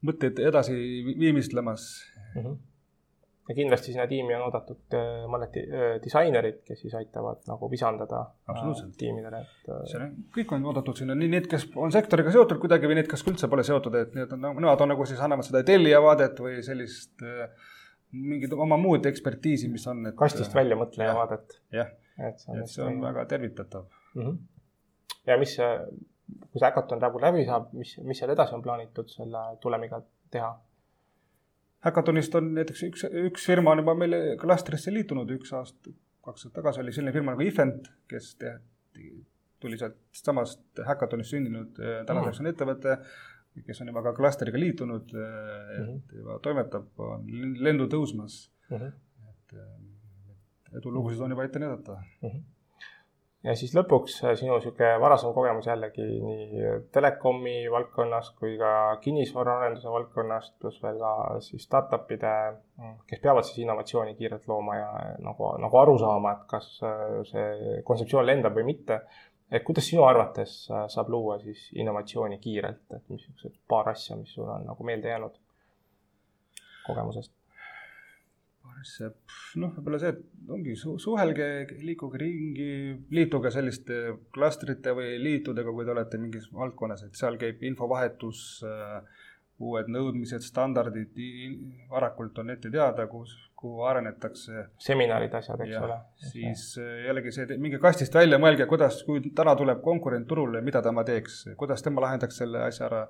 mõtteid 0.06 0.40
edasi 0.50 0.78
viimistlemas 1.18 1.90
mm. 2.34 2.42
-hmm 2.42 2.58
ja 3.48 3.54
kindlasti 3.54 3.92
sinna 3.92 4.06
tiimi 4.06 4.34
on 4.36 4.42
oodatud 4.48 4.96
äh, 4.96 5.22
mõned 5.30 5.54
äh, 5.60 5.94
disainerid, 6.04 6.60
kes 6.66 6.82
siis 6.84 6.94
aitavad 6.98 7.40
nagu 7.48 7.70
visandada 7.72 8.20
äh, 8.50 8.82
tiimidele, 9.00 9.40
et. 9.40 9.70
see 9.88 10.00
on, 10.02 10.12
kõik 10.34 10.52
on 10.56 10.66
oodatud 10.68 11.00
sinna, 11.00 11.16
nii 11.18 11.30
need, 11.32 11.48
kes 11.50 11.68
on 11.80 11.94
sektoriga 11.94 12.34
seotud 12.34 12.60
kuidagi 12.60 12.90
või 12.90 13.00
need, 13.00 13.08
kes 13.10 13.24
üldse 13.30 13.48
pole 13.48 13.64
seotud, 13.66 13.96
et 14.02 14.14
need 14.18 14.34
on, 14.36 14.44
nemad 14.60 14.84
on 14.84 14.92
nagu 14.92 15.08
siis 15.08 15.22
annavad 15.24 15.48
seda 15.48 15.64
tellija 15.66 16.02
vaadet 16.04 16.42
või 16.44 16.60
sellist 16.66 17.24
mingit 18.12 18.52
oma 18.52 18.78
muud 18.80 19.06
ekspertiisi, 19.06 19.68
mis 19.72 19.86
on. 19.90 20.12
kastist 20.16 20.54
välja 20.56 20.76
mõtleja 20.78 21.12
ja, 21.12 21.16
vaadet. 21.16 21.58
jah, 21.74 21.90
et 22.28 22.40
see 22.40 22.52
on, 22.52 22.62
et 22.62 22.72
see 22.72 22.84
on 22.84 23.02
väga 23.02 23.24
tervitatav 23.30 23.84
mm. 24.14 24.22
-hmm. 24.22 24.38
ja 25.26 25.38
mis, 25.40 25.56
kui 25.58 26.60
see 26.60 26.66
hackathon 26.66 27.02
praegu 27.02 27.20
läbi 27.22 27.44
saab, 27.48 27.72
mis, 27.76 27.98
mis 28.04 28.18
seal 28.18 28.32
edasi 28.34 28.56
on 28.56 28.64
plaanitud 28.64 29.12
selle 29.12 29.44
tulemiga 29.60 30.02
teha? 30.30 30.52
Hackathonist 31.86 32.34
on 32.34 32.52
näiteks 32.56 32.82
üks, 32.88 33.04
üks 33.30 33.46
firma 33.46 33.70
on 33.70 33.84
juba 33.84 33.94
meile 33.94 34.36
klastrisse 34.40 34.92
liitunud 34.94 35.30
üks 35.36 35.52
aasta, 35.54 35.92
kaks 36.26 36.46
aastat 36.46 36.56
tagasi 36.58 36.80
oli 36.82 36.92
selline 36.92 37.14
firma 37.14 37.34
nagu 37.34 37.44
Event, 37.44 37.86
kes 38.10 38.32
tehti, 38.40 39.12
tuli 39.60 39.78
sealt 39.78 40.00
samast 40.12 40.82
Hackathonist 40.86 41.36
sündinud, 41.36 41.78
tänaseks 42.08 42.40
on 42.42 42.50
ettevõte, 42.50 42.96
kes 43.66 43.80
on 43.82 43.92
juba 43.92 44.02
ka 44.06 44.14
klastriga 44.16 44.60
liitunud, 44.60 45.08
et 45.08 45.14
mm 45.14 45.86
-hmm. 45.86 46.18
juba 46.20 46.38
toimetab, 46.42 46.88
on 46.98 47.26
lendu 47.64 47.88
tõusmas 47.94 48.50
mm. 48.70 48.76
-hmm. 48.76 48.92
et, 49.30 49.58
äh, 49.58 49.74
et 50.66 50.78
edulugusid 50.82 51.20
on 51.20 51.30
juba 51.30 51.44
ette 51.44 51.58
näidata 51.58 52.02
mm. 52.22 52.28
-hmm 52.28 52.46
ja 53.46 53.54
siis 53.56 53.74
lõpuks 53.76 54.16
äh, 54.26 54.34
sinu 54.38 54.56
niisugune 54.56 54.96
varasem 55.00 55.32
kogemus 55.34 55.68
jällegi 55.68 56.04
nii 56.22 56.70
telekomi 56.94 57.54
valdkonnas 57.70 58.32
kui 58.40 58.56
ka 58.58 58.70
kinnisvaraarenduse 59.04 59.92
valdkonnast, 59.94 60.56
pluss 60.60 60.82
veel 60.82 60.98
ka 61.02 61.12
siis 61.46 61.66
startup'ide, 61.68 62.34
kes 63.06 63.22
peavad 63.22 63.46
siis 63.46 63.62
innovatsiooni 63.62 64.16
kiirelt 64.18 64.48
looma 64.50 64.76
ja 64.78 64.90
nagu, 65.22 65.52
nagu 65.62 65.80
aru 65.82 65.96
saama, 66.02 66.34
et 66.34 66.44
kas 66.50 66.68
see 67.30 67.78
kontseptsioon 67.86 68.26
lendab 68.26 68.58
või 68.58 68.68
mitte. 68.72 69.00
Et 69.50 69.64
kuidas 69.64 69.88
sinu 69.88 70.04
arvates 70.04 70.54
äh, 70.70 70.86
saab 70.92 71.10
luua 71.14 71.38
siis 71.42 71.68
innovatsiooni 71.76 72.38
kiirelt, 72.42 72.84
et 72.90 73.08
mis 73.08 73.24
niisugused 73.24 73.58
paar 73.68 73.92
asja, 73.94 74.16
mis 74.16 74.34
sul 74.36 74.48
on 74.48 74.66
nagu 74.68 74.84
meelde 74.84 75.12
jäänud 75.12 75.40
kogemusest? 76.86 77.34
see 78.86 79.08
noh, 79.58 79.72
võib-olla 79.74 79.98
see, 79.98 80.12
et 80.12 80.52
ongi 80.54 80.74
su 80.78 80.94
suhelge, 81.02 81.46
liikuge 81.82 82.20
ringi, 82.20 82.68
liituge 83.14 83.50
selliste 83.54 83.96
klastrite 84.34 84.92
või 84.94 85.16
liitudega, 85.22 85.72
kui 85.74 85.86
te 85.86 85.94
olete 85.94 86.20
mingis 86.20 86.46
valdkonnas, 86.54 87.02
et 87.08 87.18
seal 87.18 87.38
käib 87.40 87.64
infovahetus 87.66 88.44
äh,, 88.68 89.24
uued 89.58 89.90
nõudmised, 89.90 90.44
standardid, 90.46 91.16
varakult 91.90 92.38
on 92.38 92.54
ette 92.54 92.70
teada, 92.70 93.08
kus, 93.10 93.34
kuhu 93.58 93.82
arenetakse. 93.90 94.66
seminarid, 94.78 95.34
asjad, 95.34 95.60
eks 95.64 95.80
ole. 95.82 95.98
siis 96.30 96.62
äh, 96.78 96.92
jällegi 97.08 97.32
see, 97.34 97.58
minge 97.58 97.80
kastist 97.82 98.14
välja, 98.14 98.38
mõelge, 98.38 98.66
kuidas, 98.70 99.02
kui 99.06 99.20
täna 99.34 99.56
tuleb 99.58 99.82
konkurent 99.82 100.28
turule, 100.30 100.62
mida 100.62 100.82
tema 100.82 101.04
teeks, 101.04 101.42
kuidas 101.58 101.82
tema 101.82 102.06
lahendaks 102.06 102.38
selle 102.44 102.62
asja 102.68 102.86
ära. 102.86 103.02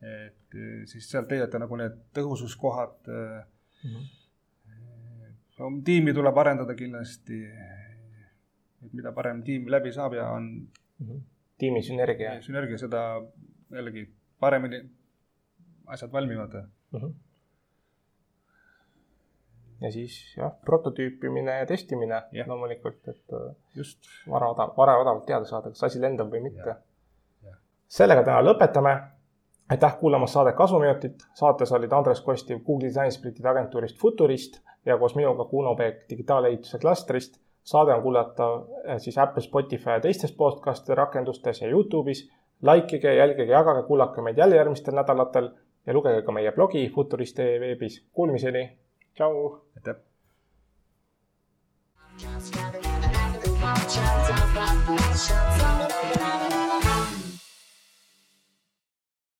et 0.00 0.56
äh, 0.56 0.86
siis 0.88 1.10
sealt 1.10 1.30
leiate 1.30 1.58
nagu 1.60 1.76
need 1.76 1.98
tõhususkohad 2.16 3.12
mm. 3.12 3.44
-hmm 3.84 4.08
tiimi 5.84 6.14
tuleb 6.14 6.38
arendada 6.38 6.74
kindlasti. 6.74 7.42
et 8.80 8.92
mida 8.96 9.12
parem 9.12 9.42
tiim 9.44 9.66
läbi 9.68 9.92
saab 9.92 10.14
ja 10.16 10.30
on 10.32 10.44
mm. 10.44 11.06
-hmm. 11.06 11.20
tiimi 11.58 11.82
sünergia. 11.82 12.40
sünergia, 12.42 12.78
seda 12.78 13.22
jällegi 13.70 14.08
paremini 14.40 14.80
asjad 15.86 16.12
valmivad 16.12 16.54
mm. 16.54 17.00
-hmm. 17.00 17.12
Ja 19.80 19.92
siis 19.92 20.18
jah, 20.36 20.52
prototüüpimine 20.66 21.58
ja 21.58 21.66
testimine 21.66 22.22
ja. 22.32 22.44
loomulikult, 22.46 23.00
et 23.08 23.38
just 23.76 24.10
vara 24.28 24.50
odav, 24.52 24.74
vara 24.76 24.98
odavalt 25.00 25.26
teada 25.26 25.48
saada, 25.48 25.72
kas 25.72 25.88
asi 25.88 26.00
lendab 26.00 26.32
või 26.32 26.42
mitte. 26.48 26.76
sellega 27.88 28.22
täna 28.22 28.42
lõpetame 28.44 28.94
aitäh 29.70 29.98
kuulamast 29.98 30.32
saadet 30.32 30.56
Kasuminutit. 30.56 31.14
saates 31.34 31.72
olid 31.72 31.92
Andres 31.92 32.20
Kostiv 32.20 32.58
Google'i 32.66 32.88
disainisprintide 32.88 33.48
agentuurist 33.48 33.98
Futurist 33.98 34.60
ja 34.86 34.98
koos 34.98 35.14
minuga 35.14 35.44
Kuno 35.44 35.74
Peek 35.74 36.08
digitaalehituse 36.10 36.78
klastrist. 36.78 37.40
saade 37.62 37.94
on 37.94 38.02
kuulatav 38.02 38.62
eh, 38.84 38.98
siis 38.98 39.18
Apple, 39.18 39.42
Spotify 39.42 39.90
ja 39.90 40.00
teistes 40.00 40.32
podcast'ide 40.32 40.94
rakendustes 40.94 41.62
ja 41.62 41.68
Youtube'is. 41.68 42.30
Likeige, 42.62 43.14
jälgige, 43.14 43.52
jagage, 43.52 43.82
kuulake 43.82 44.22
meid 44.22 44.38
jälle 44.38 44.56
järgmistel 44.56 44.94
nädalatel 44.94 45.50
ja 45.86 45.92
lugege 45.94 46.22
ka 46.22 46.32
meie 46.32 46.52
blogi 46.52 46.88
Futurist.ee 46.94 47.60
veebis. 47.60 48.06
Kuulmiseni, 48.12 48.78
tšau. 49.14 49.60
aitäh. 49.76 49.96
Just 52.20 52.54